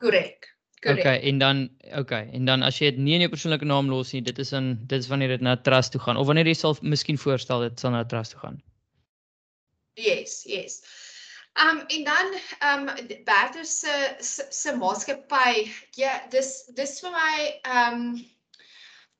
[0.00, 0.46] Korrek.
[0.86, 1.02] Korrek.
[1.02, 4.12] Okay, en dan okay, en dan as jy dit nie in jou persoonlike naam los
[4.14, 6.46] nie, dit is in dit is wanneer dit na 'n trust toe gaan of wanneer
[6.46, 8.62] jy sal miskien voorstel dit sal na 'n trust toe gaan.
[9.98, 10.82] Yes, yes.
[11.64, 12.26] Um en dan
[12.70, 12.86] um
[13.24, 17.36] Bertha se se, se maatskappy, ja, dis dis vir my
[17.82, 18.00] um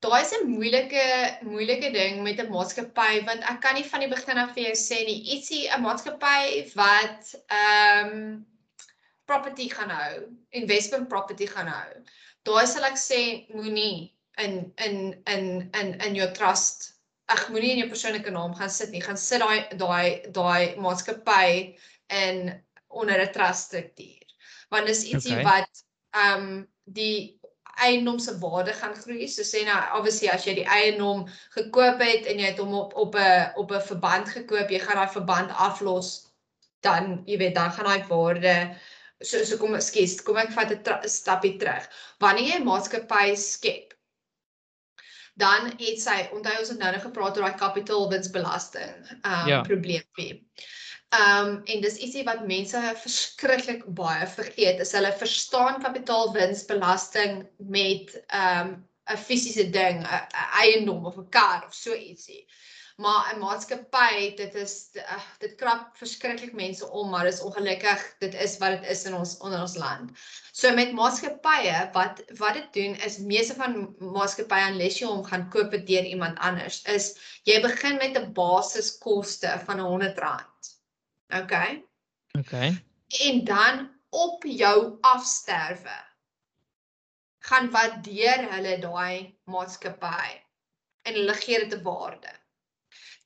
[0.05, 1.05] daai is 'n moeilike
[1.41, 4.75] moeilike ding met 'n maatskappy want ek kan nie van die begin af vir jou
[4.87, 8.45] sê nie ietsie 'n maatskappy wat um
[9.27, 12.03] property gaan hou, investment property gaan hou.
[12.47, 13.21] Daai sal ek sê
[13.53, 14.13] moenie
[14.43, 15.47] in in in
[15.81, 16.93] in in jou trust
[17.27, 19.03] ag moenie in jou persoonlike naam gaan sit nie.
[19.03, 21.75] Gaan sit daai daai daai maatskappy
[22.21, 22.55] in
[22.87, 24.23] onder 'n trust struktuur.
[24.69, 25.43] Want dis ietsie Okay.
[25.43, 25.51] okay.
[25.51, 27.37] wat ehm um, die
[27.77, 29.27] eiendom se waarde gaan groei.
[29.27, 32.95] So sê nou obviously as jy die eiendom gekoop het en jy het hom op
[32.95, 36.27] op 'n op 'n verband gekoop, jy gaan daai verband aflos,
[36.81, 38.55] dan jy weet dan gaan daai waarde
[39.23, 41.87] so so kom ekskuus, kom ek vat 'n stappie terug.
[42.19, 43.93] Wanneer jy 'n maatskappy skep,
[45.37, 49.61] dan het sy onthou ons het nou nog gepraat oor daai kapitaalwinsbelasting um Ja.
[49.61, 50.43] probleempie.
[51.13, 54.79] Um en dis ietsie wat mense verskriklik baie vergeet.
[54.79, 61.63] Is hulle verstaan kapitaalwinsbelasting met um 'n fisiese ding, 'n 'n eiendom of 'n kar
[61.67, 62.45] of so ietsie.
[62.97, 68.33] Maar 'n maatskappy dit is uh, dit krap verskriklik mense om maar dis ongelukkig dit
[68.45, 70.11] is wat dit is in ons onder ons land.
[70.51, 75.45] So met maatskappye wat wat dit doen is meeste van maatskappye unless jy hom gaan
[75.53, 77.11] koop deur iemand anders is
[77.43, 80.73] jy begin met 'n basiskoste van R100.
[81.41, 81.53] OK.
[82.39, 82.53] OK.
[83.27, 85.99] En dan op jou afsterwe
[87.45, 90.41] gaan waardeer hulle daai maatskappy
[91.05, 92.33] en hulle gee dit 'n waarde.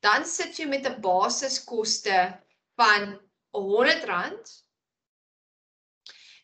[0.02, 2.18] Dan sit jy met 'n basiskoste
[2.76, 3.20] van
[3.54, 4.62] R100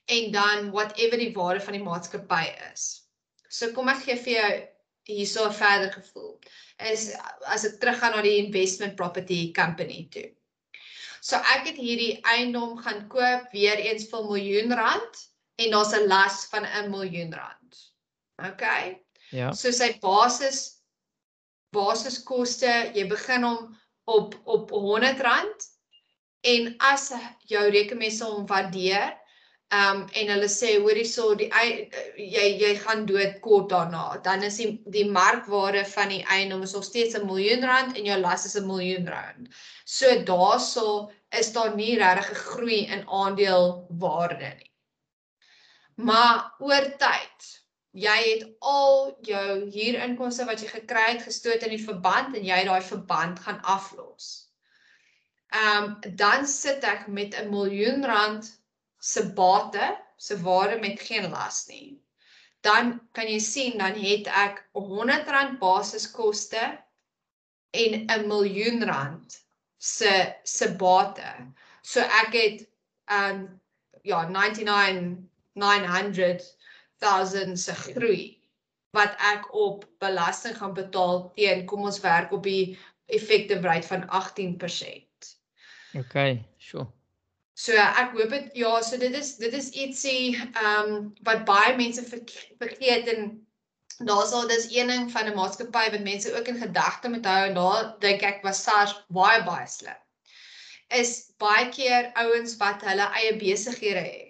[0.08, 3.04] en dan whatever die waarde van die maatskappy is.
[3.48, 4.50] So kom ek gee vir jou
[5.08, 6.38] hierso 'n verder gevoel.
[6.78, 7.12] Is
[7.46, 10.30] as ek teruggaan na die investment property company toe.
[11.20, 16.06] So ek het hierdie eiendom gaan koop weer eens vir miljoen rand en daar's 'n
[16.08, 17.92] las van 'n miljoen rand.
[18.38, 18.64] OK.
[19.30, 19.52] Ja.
[19.52, 20.77] So sy basis
[21.72, 23.76] basiskoste, jy begin hom
[24.08, 25.66] op op R100
[26.48, 27.10] en as
[27.50, 29.16] jou rekenmesse hom waardeer,
[29.74, 31.48] um, en hulle sê hoor hierso die
[32.16, 36.74] jy jy gaan dood kort daarna, dan is die die markwaarde van die eiendom is
[36.76, 39.48] nog steeds 'n miljoen rand en jou las is 'n miljoen rand.
[39.84, 44.72] So daaroor is daar nie regtig 'n groei in aandelewaarde nie.
[45.96, 47.57] Maar oor tyd,
[47.92, 52.60] jy het al jou huurinkomste wat jy gekry het gestoot in die verband en jy
[52.68, 54.48] daai verband gaan aflos.
[55.48, 58.60] Ehm um, dan sit ek met 'n miljoen rand
[59.00, 62.02] se bate, se waarde met geen las nie.
[62.60, 66.84] Dan kan jy sien dan het ek 100 rand basiskoste
[67.70, 69.44] en 'n miljoen rand
[69.78, 71.52] se se bate.
[71.82, 72.68] So ek het
[73.04, 73.60] ehm um,
[74.02, 76.44] ja 99
[76.98, 78.38] 900,000 se groei
[78.96, 84.06] wat ek op belasting gaan betaal teen kom ons werk op die effective rate van
[84.08, 85.34] 18%.
[85.98, 86.16] OK,
[86.58, 86.86] sure.
[87.58, 91.74] So ek hoop dit ja, so dit is dit is ietsie ehm um, wat baie
[91.76, 93.32] mense vergeet en
[94.06, 97.40] daar's al dis een ding van 'n maatskappy wat mense ook in gedagte moet hou
[97.48, 99.98] en daar dink ek was SARS baie baie slim.
[100.88, 104.27] Is baie keer ouens wat hulle eie besighede het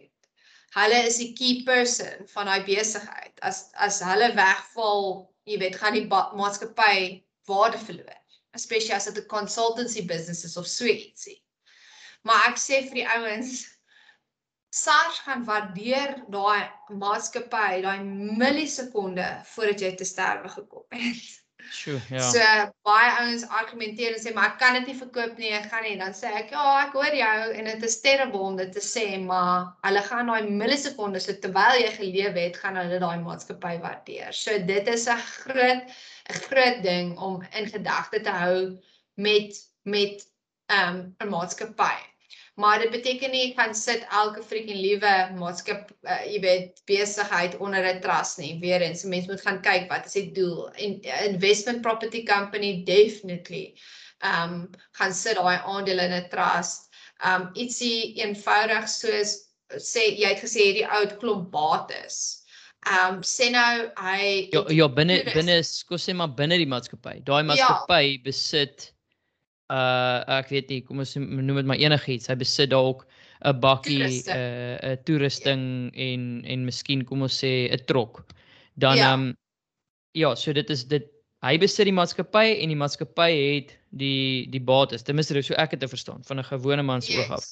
[0.76, 3.35] hulle is die key person van daai besigheid.
[3.42, 5.04] As as hulle wegval,
[5.48, 8.20] jy weet, gaan die maatskappy waarde verloor,
[8.54, 11.40] especially as dit 'n consultancy business is of so ietsie.
[12.24, 13.66] Maar ek sê vir die ouens
[14.70, 21.47] SARS gaan waardeer daai maatskappy, daai millisekonde voordat jy te sterwe gekom het.
[21.70, 22.22] Sjoe, ja.
[22.33, 22.40] So
[22.87, 25.96] baie ouens argumenteer en sê maar ek kan dit nie verkoop nie, ek gaan nie.
[26.00, 29.07] Dan sê ek ja, ek hoor jou en dit is terrible om dit te sê,
[29.22, 34.33] maar hulle gaan daai millisekondes so terwyl jy geleef het, gaan hulle daai maatskappy waardeer.
[34.37, 35.96] So dit is 'n groot
[36.28, 38.61] 'n groot ding om in gedagte te hou
[39.16, 40.24] met met
[40.68, 41.96] ehm, 'n um, maatskappy.
[42.58, 47.54] Maar dit beteken nie ek gaan sit elke freaking liewe maatskap uh, jy weet besigheid
[47.62, 48.56] onder 'n trust nie.
[48.58, 50.66] Weerens, mense moet gaan kyk wat is die doel.
[50.74, 53.78] En uh, investment property company definitely
[54.26, 54.66] um
[54.98, 56.90] gaan sit daai aandele in 'n trust.
[57.22, 59.38] Um ietsie eenvoudig soos
[59.78, 62.42] sê jy het gesê hierdie ou klomp bates.
[62.90, 67.20] Um sê nou hy Ja ja binne binne kos sê maar binne die maatskappy.
[67.22, 67.48] Daai ja.
[67.52, 68.22] maatskappy ja.
[68.26, 68.92] besit
[69.68, 72.28] uh ek weet nie kom ons noem dit maar enigiets.
[72.31, 73.04] Hy besit dalk
[73.44, 78.24] 'n bakkie 'n uh, 'n toerusting en en miskien kom ons sê 'n trok.
[78.74, 79.12] Dan ja.
[79.12, 79.37] Um,
[80.12, 81.07] ja so dit is dit
[81.46, 85.02] hy besit die maatskappy en die maatskappy het die die bates.
[85.02, 87.46] Ten minste so ek het te verstaan van 'n gewone man se oog af.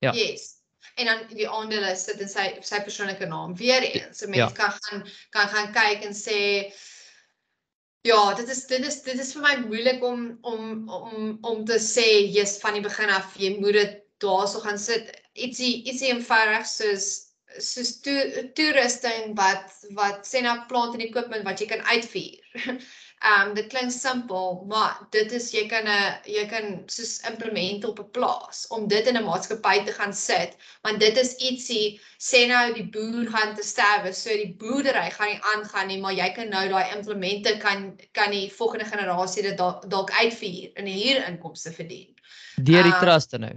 [0.00, 0.12] Ja.
[0.12, 0.62] Yes.
[0.96, 4.18] En dan die aandele sit in sy sy persoonlike naam weer eens.
[4.18, 4.56] So mense ja.
[4.56, 6.72] kan gaan kan gaan kyk en sê
[8.02, 11.78] Ja, dit is dit is dit is vir my moeilik om om om om te
[11.78, 15.12] sê jy's van die begin af jy moet dit daarso gaan sit.
[15.38, 17.06] Ietsie ietsie eenvoudig soos
[17.60, 18.14] soos to,
[18.58, 22.42] toerusting wat wat sê nou plant en equipment wat jy kan uitvier.
[23.22, 27.84] Ehm um, dit klink simpel, maar dit is jy kan 'n jy kan soos implement
[27.84, 32.00] op 'n plaas om dit in 'n maatskappy te gaan sit, want dit is ietsie
[32.18, 36.12] sê nou die boer gaan te sterwe, so die boerdery gaan nie aangaan nie, maar
[36.12, 39.56] jy kan nou daai implemente kan kan die volgende generasie dit
[39.88, 42.10] dalk uitvier en hier inkomste verdien.
[42.56, 43.54] Deur die um, truste nou.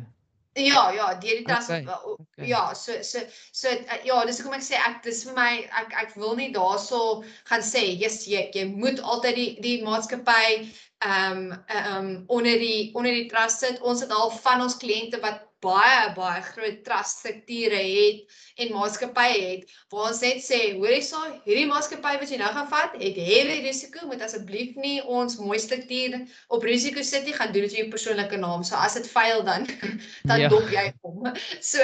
[0.56, 2.48] Ja, ja, deur die tas okay, okay.
[2.48, 3.20] ja, so so
[3.52, 3.68] so
[4.08, 5.50] ja, dis hoekom ek sê ek dis vir my
[5.82, 7.00] ek ek wil nie daarso
[7.50, 10.46] gaan sê jy's jy, jy moet altyd die die maatskappy
[11.04, 13.82] ehm um, ehm um, onder die onder die trust sit.
[13.84, 19.42] Ons het al van ons kliënte wat baie baie groot trust strukture het en maatskappye
[19.42, 23.18] het waar ons net sê, hoorie so, hierdie maatskappy wat jy nou gaan vat, het
[23.20, 26.18] heavy risiko, moet asseblief nie ons mooi struktuur
[26.56, 28.64] op risiko sit nie, gaan doen dit jou persoonlike naam.
[28.68, 29.68] So as dit faal dan
[30.30, 30.50] dan ja.
[30.52, 31.28] dop jy hom.
[31.66, 31.82] So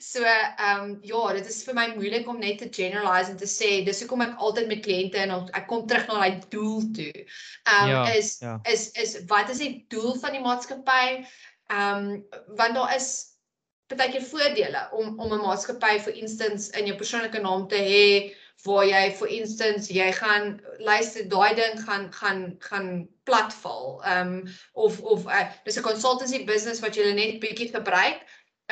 [0.00, 3.48] so ehm um, ja, dit is vir my moeilik om net te generalize en te
[3.50, 7.12] sê dis hoekom ek altyd met kliënte en ek kom terug na daai doel toe.
[7.12, 8.56] Ehm um, ja, is, ja.
[8.70, 11.20] is is wat is die doel van die maatskappy?
[11.70, 12.26] Ehm um,
[12.58, 13.10] want daar is
[13.90, 18.08] partykeer voordele om om 'n maatskappy vir instance in jou persoonlike naam te hê
[18.64, 24.02] waar jy vir instance jy gaan luister daai ding gaan gaan gaan platval.
[24.04, 28.20] Ehm um, of of uh, dis 'n consultancy business wat jy net bietjie gebruik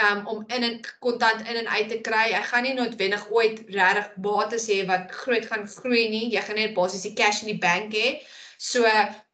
[0.03, 2.25] um, om in en kontant in en uit te kry.
[2.31, 6.27] Jy gaan nie noodwendig ooit regtig bates hê wat groot gaan groei nie.
[6.35, 8.19] Jy gaan net basies die cash in die bank hê.
[8.59, 8.85] So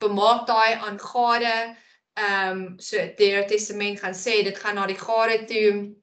[0.05, 1.55] bemaak daai aan gade.
[2.15, 5.95] Ehm um, so die testament gaan sê dit gaan na die gade toe.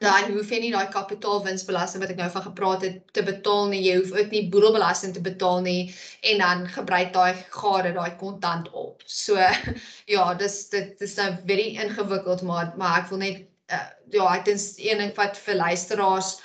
[0.00, 3.82] Dan hoef jy nie daai kapitaalwinsbelasting wat ek nou van gepraat het te betaal nie.
[3.84, 5.94] Jy hoef ook nie boedelbelasting te betaal nie
[6.30, 9.04] en dan gebruik daai gade daai kontant op.
[9.04, 9.36] So
[10.14, 14.48] ja, dis dit dis nou baie ingewikkeld maar maar ek wil net uh, ja, ek
[14.48, 16.38] dink een ding wat vir luisteraars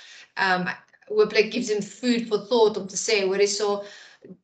[0.48, 0.68] um
[1.08, 3.84] hooplik gives them food for thought om te sê hoor hierso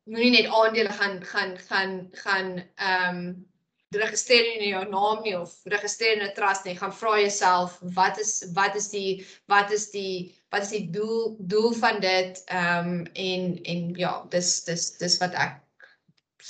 [0.09, 2.53] moenie net aandele gaan gaan gaan gaan
[2.89, 3.25] um
[3.95, 8.19] registreer in jou naam nie of registreer in 'n trust nie gaan vra jouself wat
[8.19, 13.07] is wat is die wat is die wat is die doel doel van dit um
[13.15, 15.61] en en ja dis dis dis wat ek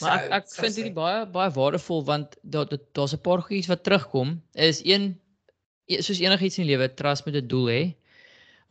[0.01, 3.85] Maar ek ek vind dit baie baie waardevol want daar daar's 'n paar goedjies wat
[3.85, 4.41] terugkom.
[4.55, 5.21] Is een
[5.91, 7.83] E, soos enigiets in die lewe trust met 'n doel hê.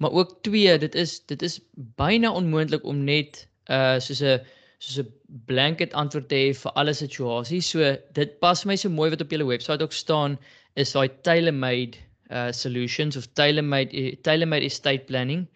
[0.02, 1.60] Maar ook twee, dit is dit is
[2.02, 4.40] byna onmoontlik om net uh soos 'n
[4.82, 5.10] soos 'n
[5.50, 7.68] blanket antwoord te hê vir alle situasies.
[7.74, 10.38] So dit pas my so mooi wat op julle webwerf ook staan
[10.76, 12.00] is daai tailor-made
[12.32, 15.48] uh solutions of tailor-made e, tailor-made estate planning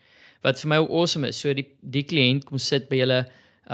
[0.43, 1.39] wat vir my ook awesome is.
[1.41, 1.65] So die
[1.95, 3.21] die kliënt kom sit by julle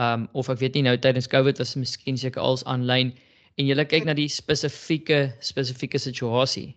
[0.04, 3.12] um of ek weet nie nou tydens Covid was miskien seker als aanlyn
[3.58, 6.72] en jy kyk na die spesifieke spesifieke situasie.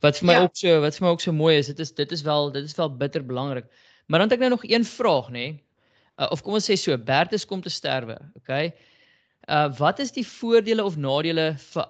[0.00, 0.46] Wat vir my ja.
[0.46, 2.64] ook so wat vir my ook so mooi is, dit is dit is wel dit
[2.64, 3.68] is wel bitter belangrik.
[4.08, 5.46] Maar dan het ek nou nog een vraag nê.
[6.18, 8.72] Uh, of kom ons sê so, Bertus kom te sterwe, okay?
[9.50, 11.88] Uh wat is die voordele of nadele vir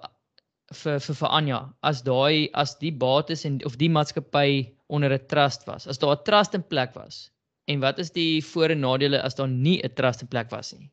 [0.73, 4.49] vir vir vir Anja as daai as die bates en of die maatskappy
[4.89, 5.87] onder 'n trust was?
[5.87, 7.29] As daar 'n trust in plek was?
[7.67, 10.73] En wat is die voor en nadele as daar nie 'n trust in plek was
[10.73, 10.89] nie?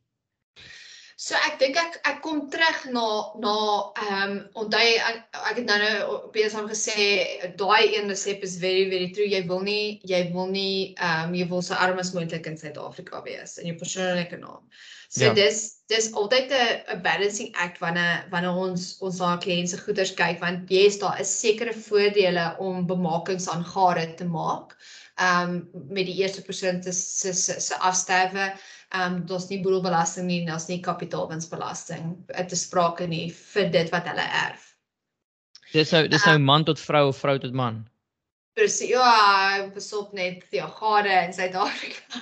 [1.15, 3.05] So ek dink ek ek kom terug na
[3.41, 3.55] na
[4.01, 4.33] ehm um,
[4.63, 5.19] onthou ek,
[5.51, 7.03] ek het nou nou besig gesê
[7.59, 11.35] daai een resep is very very true jy wil nie jy wil nie ehm um,
[11.37, 14.65] jy wil so arm as moontlik in Suid-Afrika wees in jou persoonlike naam.
[15.13, 15.33] So ja.
[15.37, 15.61] dis
[15.93, 20.41] dis altyd 'n 'n balancing act wanneer wanneer ons ons na kliënte se goederes kyk
[20.41, 24.73] want jy's daar is sekere voordele om bemakings aan gade te maak.
[25.21, 26.93] Ehm um, met die eerste persoon se
[27.33, 28.53] se se afsterwe
[28.93, 32.13] ehm um, daar's nie boedelbelasting nie, daar's nie kapitaalwinsbelasting
[32.49, 34.69] te sprake nie vir dit wat hulle erf.
[35.73, 37.81] Dis nou dis nou um, man tot vrou of vrou tot man.
[38.53, 38.91] Presies.
[38.93, 42.21] Ja, besop net die gade in Suid-Afrika.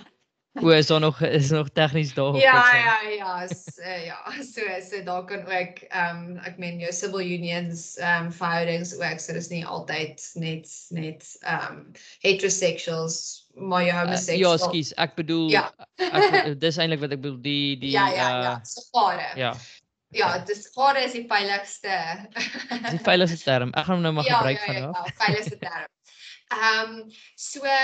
[0.60, 2.36] O, is daar nog is nog tegnies daar?
[2.36, 6.80] Ja, ja, ja, is, uh, ja, so so daar kan ook ehm um, ek meen
[6.80, 11.92] jou civil unions ehm um, filings ook so dis nie altyd net net ehm um,
[12.20, 14.54] heterosexuals maar jou homoseksueel.
[14.54, 15.64] Uh, ja, skus, ek bedoel ja.
[15.98, 19.32] ek dis eintlik wat ek bedoel die die Ja, ja, ja, so gare.
[19.40, 19.54] Ja.
[20.12, 21.98] Ja, dis gare is die veiligste.
[22.90, 23.72] die veiligste term.
[23.80, 25.12] Ek gaan hom nou maar ja, gebruik ja, ja, vandag.
[25.12, 25.92] Ja, veiligste term.
[26.52, 26.98] Ehm um,
[27.36, 27.78] so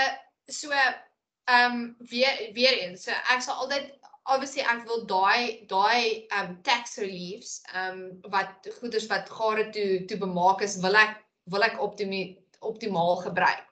[0.52, 3.88] so ehm um, weer weer eens so ek sal altyd
[4.28, 10.20] obviously ek wil daai daai um, tax reliefs um, wat goederes wat gare toe toe
[10.20, 11.16] bemaak is wil ek
[11.48, 13.64] wil ek optimi, optimaal gebruik.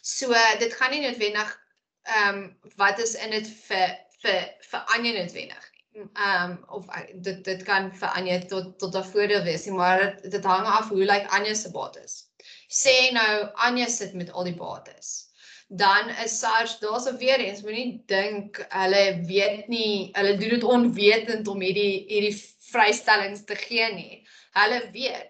[0.00, 1.56] So dit gaan nie noodwendig
[2.02, 4.40] ehm um, wat is in dit vir vir
[4.70, 9.42] vir Anje noodwendig ehm um, of dit dit kan vir Anje tot tot 'n voordeel
[9.44, 12.30] wees, maar dit dit hang af hoe lyk like Anje se bates.
[12.68, 15.30] Sê nou Anje sit met al die bates
[15.70, 21.48] dan is SARS daar's weer eens moenie dink hulle weet nie hulle doen dit onwetend
[21.48, 22.34] om hierdie hierdie
[22.72, 24.16] vrystellings te gee nie.
[24.58, 25.29] Hulle weet.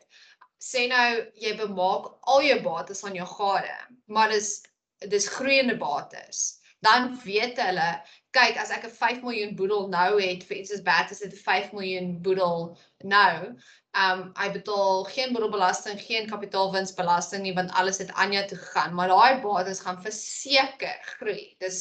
[0.60, 4.50] Sê nou jy bemaak al jou bates aan jou gade, maar dis
[5.08, 6.59] dis groeiende bates.
[6.80, 7.88] Dan weet hulle,
[8.36, 11.34] kyk as ek 'n 5 miljoen boedel nou het vir iets as bad as dit
[11.48, 13.36] 5 miljoen boedel nou,
[14.04, 19.10] um hy betaal geen boedelbelasting, geen kapitaalwinsbelasting nie want alles het Anja toe gegaan, maar
[19.10, 21.56] daai bates gaan verseker groei.
[21.58, 21.80] Dis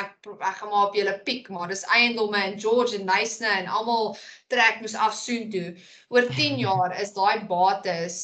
[0.00, 3.66] ek ek gaan maar op julle piek, maar dis eiendomme in George en Nysna en
[3.66, 4.14] almal
[4.46, 5.74] trek mos af soontoe.
[6.14, 8.20] Oor 10 jaar is daai bates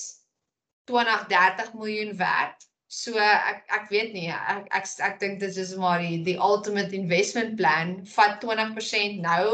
[0.87, 2.69] 20, 30 miljoen werd.
[2.95, 6.95] So ek ek weet nie ek ek ek, dink dit is maar die die ultimate
[6.95, 9.49] investment plan vat 20% nou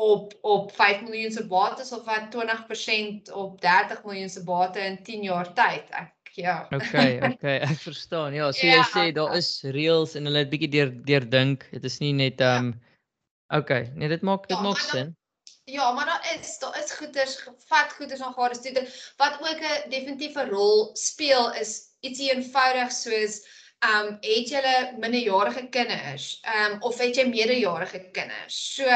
[0.00, 4.96] op op 5 miljoen se bates of wat 20% op 30 miljoen se bate in
[5.04, 5.90] 10 jaar tyd.
[5.90, 6.56] Ek ja.
[6.70, 8.36] Okay, okay, ek verstaan.
[8.38, 11.66] Ja, so jy ja, sê daar is reëls en hulle het bietjie deur deur dink.
[11.74, 12.72] Dit is nie net um,
[13.50, 15.16] Okay, nee dit maak dit ja, maak sin.
[15.64, 18.86] Ja, maar daar is daar is goeders vat goeders aan gade studie
[19.18, 23.40] wat ook 'n definitiewe rol speel is ietsie eenvoudig soos
[23.86, 26.40] um het jy minderjarige kinders?
[26.44, 28.56] Um of het jy meerderjarige kinders?
[28.76, 28.86] So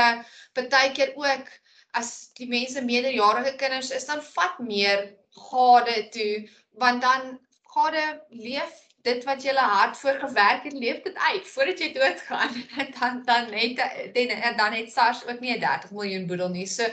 [0.56, 1.48] partykeer ook
[1.94, 5.12] as die mense meerderjarige kinders is dan vat meer
[5.48, 6.48] gade toe
[6.80, 7.38] want dan
[7.74, 11.48] gade leef dit wat jy hard voor gewerk het leef dit uit.
[11.48, 12.54] Voordat jy doodgaan
[12.98, 13.76] dan dan net
[14.14, 16.66] dan dan het SARS ook nie 'n 30 miljoen boedel nie.
[16.66, 16.88] So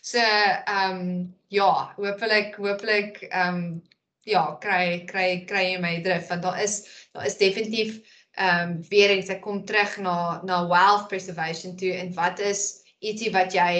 [0.00, 0.22] so
[0.66, 3.82] um ja hopelik hopelik um
[4.26, 6.82] ja, kry kry kry my drif want daar is
[7.14, 8.00] daar is definitief
[8.36, 12.82] ehm um, weer eens ek kom terug na na wealth preservation toe en wat is
[13.00, 13.72] ietsie wat jy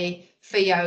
[0.53, 0.87] vir jou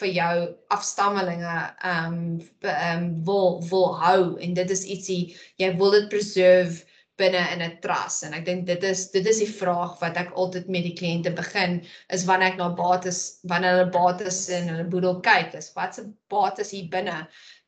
[0.00, 0.34] vir jou
[0.74, 1.54] afstammelinge
[1.92, 2.18] ehm um,
[2.60, 5.22] ehm um, wil wil hou en dit is ietsie
[5.62, 6.84] jy wil dit preserve
[7.20, 10.34] binne in 'n trust en ek dink dit is dit is die vraag wat ek
[10.42, 11.78] altyd met die kliënte begin
[12.12, 13.20] is wanneer ek na bates
[13.52, 17.22] wanneer hulle bates in hulle boedel kyk is wat se bates hier binne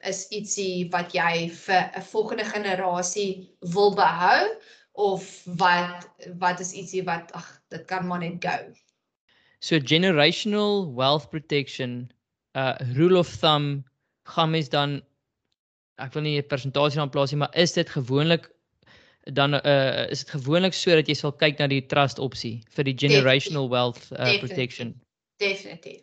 [0.06, 4.48] is ietsie wat jy vir 'n volgende generasie wil behou
[4.92, 8.72] of wat wat is ietsie wat ag dit kan maar net go.
[9.60, 12.10] So generational wealth protection
[12.54, 13.84] uh rule of thumb
[14.22, 15.02] gaan mens dan
[15.98, 18.50] ek wil nie 'n persentasie aan plaas nie maar is dit gewoonlik
[19.32, 22.84] dan uh is dit gewoonlik so dat jy sal kyk na die trust opsie vir
[22.84, 24.48] die generational wealth uh, Definitely.
[24.48, 24.94] protection.
[25.36, 26.02] Definitief.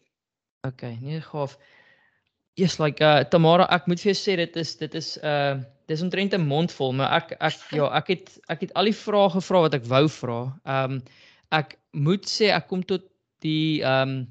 [0.67, 1.57] Okay, nee gaaf.
[2.55, 5.57] Yes, like uh Tamara, ek moet vir jou sê dit is dit is uh
[5.91, 8.95] dis omtrent 'n mond vol, maar ek ek ja, ek het ek het al die
[8.95, 10.39] vrae gevra wat ek wou vra.
[10.63, 11.01] Um
[11.51, 13.03] ek moet sê ek kom tot
[13.43, 14.23] die um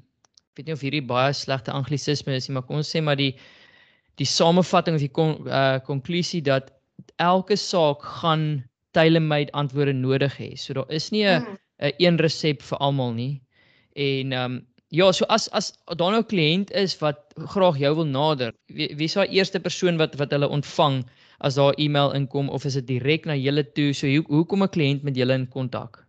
[0.55, 3.19] ek weet nie of hierdie baie slegte anglisisme is nie, maar kom ons sê maar
[3.19, 3.35] die
[4.17, 6.73] die samevatting of die kon, uh konklusie dat
[7.21, 8.63] elke saak gaan
[8.97, 10.55] tailor-made antwoorde nodig hê.
[10.57, 11.57] So daar is nie 'n mm.
[11.79, 13.41] 'n een resep vir almal nie.
[13.93, 14.65] En um
[14.95, 17.19] Ja, so as as daar nou 'n kliënt is wat
[17.53, 21.03] graag jou wil nader, wie wie is daai eerste persoon wat wat hulle ontvang
[21.47, 23.93] as daar e-mail inkom of is dit direk na julle toe?
[23.93, 26.05] So hoe hoe kom 'n kliënt met julle in kontak?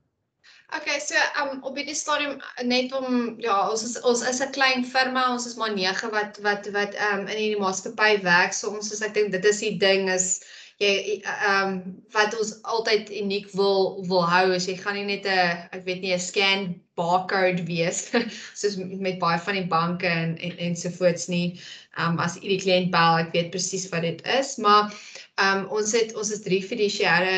[0.76, 4.84] Okay, so um op hierdie stadium net om ja, ons is ons is 'n klein
[4.84, 8.53] firma, ons is maar 9 wat wat wat um in hierdie maatskappy werk.
[8.53, 10.43] So ons is ek dink dit is die ding is
[10.83, 11.77] jy ehm um,
[12.12, 16.03] wat ons altyd uniek wil wil hou is jy gaan nie net 'n ek weet
[16.03, 18.11] nie 'n scan barcode wees
[18.61, 21.61] soos met baie van die banke en en ensovoorts nie.
[21.97, 24.93] Ehm um, as u die kliënt bel, ek weet presies wat dit is, maar
[25.37, 27.37] ehm um, ons het ons is drie fiduciêre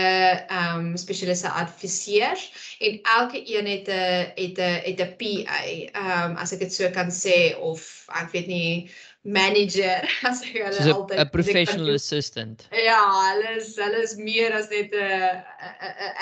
[0.48, 5.60] ehm um, spesialiste adviseurs en elke een het 'n het 'n het 'n PA.
[5.62, 8.90] Ehm um, as ek dit so kan sê of ek weet nie
[9.28, 12.64] manager as ek hulle so altyd 'n professional assistant.
[12.72, 15.42] Ja, hulle is hulle is meer as net 'n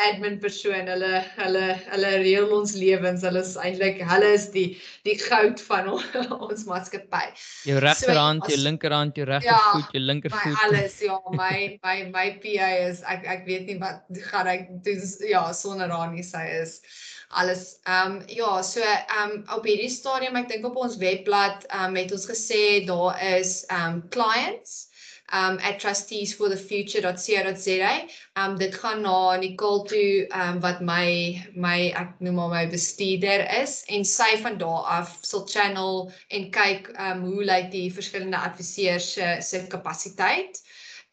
[0.07, 0.91] admin persoon.
[0.93, 3.25] Hulle hulle hulle reël ons lewens.
[3.29, 4.69] Hulle is eintlik hulle is die
[5.09, 5.93] die goud van
[6.49, 7.27] ons maatskappy.
[7.71, 10.63] Jou regterhand, so, jou linkerhand, jou regtervoet, ja, jou linkervoet.
[10.67, 14.03] Alles ja, my my my PA is ek ek weet nie wat
[14.33, 16.81] gaan ek doen ja, sonder haar nie sy is
[17.29, 17.79] alles.
[17.85, 21.91] Ehm um, ja, so ehm um, op hierdie stadium ek dink op ons webblad ehm
[21.91, 24.87] um, het ons gesê daar is ehm um, clients
[25.33, 28.05] um at trusteesforthefuture.co.za.
[28.37, 33.43] Um dit gaan na Nicole toe um wat my my ek noem maar my bestuurder
[33.63, 38.39] is en sy van daar af sal channel en kyk um hoe lyk die verskillende
[38.39, 40.63] adviseurs se se kapasiteit.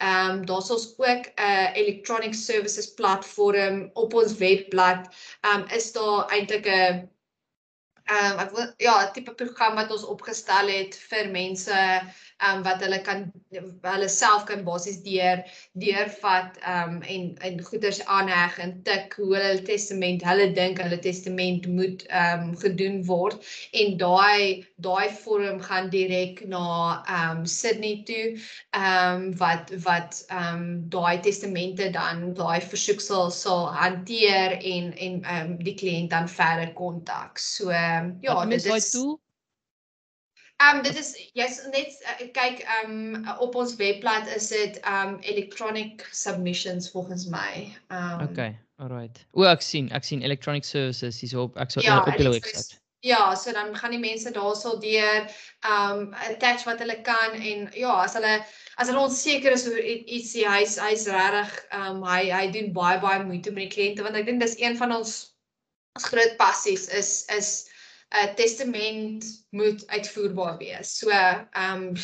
[0.03, 5.07] Ehm um, daar's ons ook 'n uh, electronic services platform op ons webblad.
[5.41, 7.09] Ehm um, is daar eintlik 'n
[8.03, 11.77] ehm um, ek wil ja, 'n tipe program wat ons opgestel het vir mense
[12.47, 15.43] um, wat hulle kan hulle self kan basies deur
[15.83, 21.67] deurvat um, en en goeders aanheg en tik hoe hulle testament hulle dink hulle testament
[21.67, 23.49] moet um, gedoen word
[23.83, 26.63] en daai daai vorm gaan direk na
[27.17, 28.35] um, Sydney toe
[28.79, 35.75] um, wat wat um, daai testamente dan daai versoek sal hanteer en en um, die
[35.79, 37.39] kliënt dan verder kontak.
[37.39, 39.19] So um, ja, dit is toe
[40.63, 44.79] Ehm um, dit is jy's net uh, kyk ehm um, op ons webblad is dit
[44.79, 47.67] ehm um, electronic submissions volgens my.
[47.87, 49.25] Ehm um, Okay, alright.
[49.31, 52.37] O ek sien, ek sien electronic services hier op ek sal ja, uh, op julle
[52.37, 52.79] webwerf.
[53.03, 57.67] Ja, so dan gaan die mense daarsal deur ehm um, attach wat hulle kan en
[57.75, 58.37] ja, as hulle
[58.77, 63.01] as hulle onseker is oor ietsie, hy's hy's regtig ehm um, hy hy doen baie
[63.03, 65.17] baie moeite met die kliënte want ek dink dis een van ons
[65.97, 67.53] ons groot passies is is
[68.13, 70.97] 'n uh, testament moet uitvoerbaar wees.
[70.99, 71.95] So ehm um,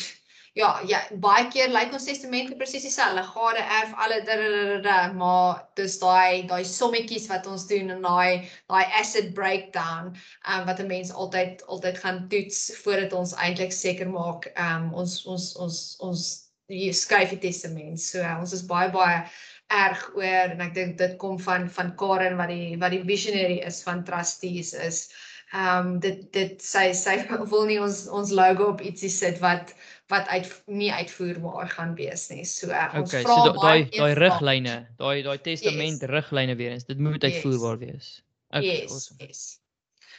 [0.58, 5.62] ja, ja, baie keer lyk like ons testamente presies dieselfde, gade erf alle dadadada, maar
[5.78, 10.10] dis daai daai sommetjies wat ons doen en daai daai asset breakdown
[10.50, 15.24] um, wat 'n mens altyd altyd gaan toets voordat ons eintlik seker maak um, ons
[15.26, 16.26] ons ons ons
[16.70, 18.00] jy skryf die testament.
[18.00, 19.24] So uh, ons is baie baie
[19.70, 23.60] erg oor en ek dink dit kom van van Karen wat die wat die visionary
[23.66, 25.04] is van trustees is
[25.50, 27.16] Ehm um, dit dit sy sy
[27.52, 29.72] wil nie ons ons logo op ietsie sit wat
[30.12, 32.44] wat uit nie uitvoerbaar gaan wees nie.
[32.46, 36.10] So uh, ons okay, vra so daai daai riglyne, daai daai testament yes.
[36.10, 37.86] riglyne weer eens, dit moet uitvoerbaar yes.
[37.86, 38.12] wees.
[38.50, 39.18] Okay, yes, awesome.
[39.26, 39.42] yes.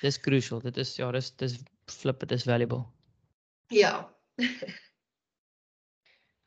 [0.02, 0.60] Dis crucial.
[0.68, 1.58] Dit is ja, dis dis
[1.92, 2.86] flip it is valuable.
[3.72, 4.10] Ja.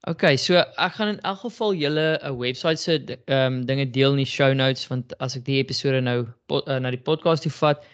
[0.05, 3.87] Okay, so ek gaan in elk geval julle 'n uh, webwerf se ehm um, dinge
[3.91, 7.01] deel in die show notes want as ek die episode nou pot, uh, na die
[7.01, 7.87] podcast toe vat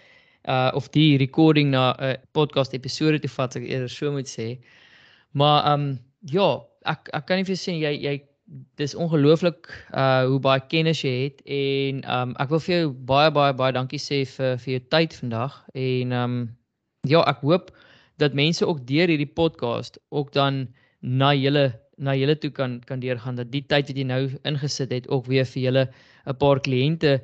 [0.48, 4.28] uh of die recording na 'n uh, podcast episode toe vat, ek eerder so moet
[4.28, 4.58] sê.
[5.32, 8.16] Maar ehm um, ja, ek ek kan nie vir sê jy jy
[8.80, 12.92] dis ongelooflik uh hoe baie kennis jy het en ehm um, ek wil vir jou
[13.12, 16.48] baie baie baie dankie sê vir vir jou tyd vandag en ehm um,
[17.08, 17.70] ja, ek hoop
[18.20, 20.68] dat mense ook deur hierdie podcast ook dan
[21.00, 24.92] na julle na julle toe kan kan deurgaan dat die tyd wat jy nou ingesit
[24.92, 25.84] het ook weer vir julle
[26.26, 27.20] 'n paar kliënte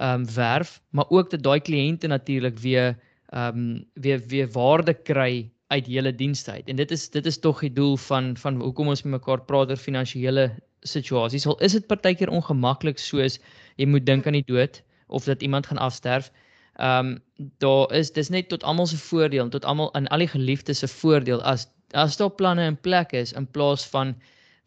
[0.00, 2.96] ehm um, werf, maar ook dat daai kliënte natuurlik weer
[3.28, 6.68] ehm um, weer weer waarde kry uit julle dienste uit.
[6.68, 9.70] En dit is dit is tog die doel van van hoekom ons met mekaar praat
[9.70, 11.46] oor finansiële situasies.
[11.46, 13.38] Al is dit partykeer ongemaklik soos
[13.76, 16.32] jy moet dink aan die dood of dat iemand gaan afsterf.
[16.80, 17.14] Ehm um,
[17.58, 20.88] daar is dis net tot almal se voordeel, tot almal in al die geliefdes se
[20.88, 24.14] voordeel as as daar planne in plek is in plaas van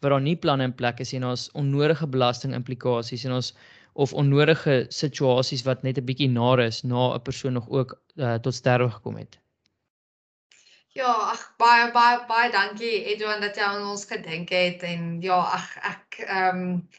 [0.04, 3.54] wat daar nie planne in plek is en ons onnodige belasting implikasies en ons
[3.94, 8.36] of onnodige situasies wat net 'n bietjie nar is na 'n persoon nog ook uh,
[8.36, 9.40] tot sterwe gekom het.
[10.94, 15.40] Ja, ag baie baie baie dankie Edwin dat jy aan ons gedink het en ja,
[15.42, 16.90] ag ek ehm um,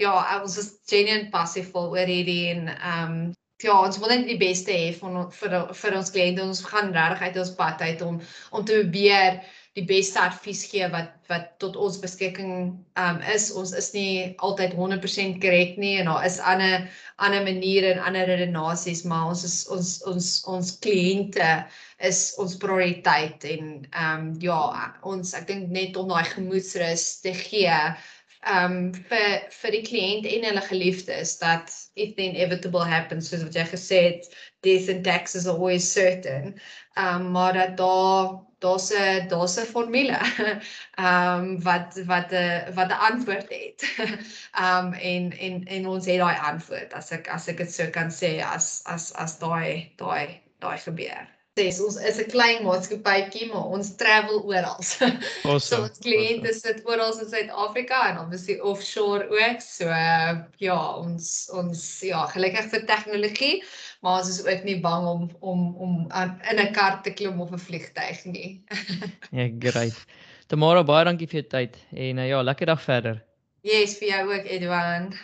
[0.00, 3.32] ja, ons is genuine passief oor hierdie en ehm um,
[3.62, 6.44] ja, ons wil net die beste hê vir vir vir ons kliënte.
[6.44, 9.42] Ons gaan regtig uit ons pad uit om om te probeer
[9.78, 12.52] die beste advies gee wat wat tot ons beskikking
[13.00, 13.46] um is.
[13.56, 16.88] Ons is nie altyd 100% korrek nie en daar is ander
[17.24, 21.50] ander maniere en ander redenasies, maar ons is ons ons ons kliënte
[22.04, 23.70] is ons prioriteit en
[24.06, 27.78] um ja, ons ek dink net om daai gemoedsrus te gee
[28.52, 33.56] um vir vir die kliënt en hulle geliefdes dat if the inevitable happens soos wat
[33.56, 34.32] jy gesê het
[34.66, 36.56] death and taxes are always certain
[36.94, 40.18] um maar dat daar daar's 'n daar's 'n formule
[41.04, 43.80] ehm um, wat wat 'n wat 'n antwoord het.
[44.62, 47.90] Ehm um, en en en ons het daai antwoord as ek as ek dit so
[47.90, 51.26] kan sê as as as daai daai daai gebeur.
[51.54, 54.80] Dis ons is 'n klein maatskappytjie maar ons travel oral.
[55.44, 55.60] Awesome.
[55.60, 56.60] so ons kliënte awesome.
[56.60, 59.60] sit oral in Suid-Afrika en dan is die offshore ook.
[59.60, 59.84] So
[60.56, 63.56] ja, ons ons ja, gelukkig vir tegnologie
[64.02, 67.40] maar ons is ook nie bang om om om aan, in 'n kar te klim
[67.40, 68.64] of 'n vliegtyg nie.
[69.38, 70.04] ja, great.
[70.46, 73.22] Tamara, baie dankie vir jou tyd en uh, ja, lekker dag verder.
[73.62, 75.14] Yes, vir jou ook Edwan.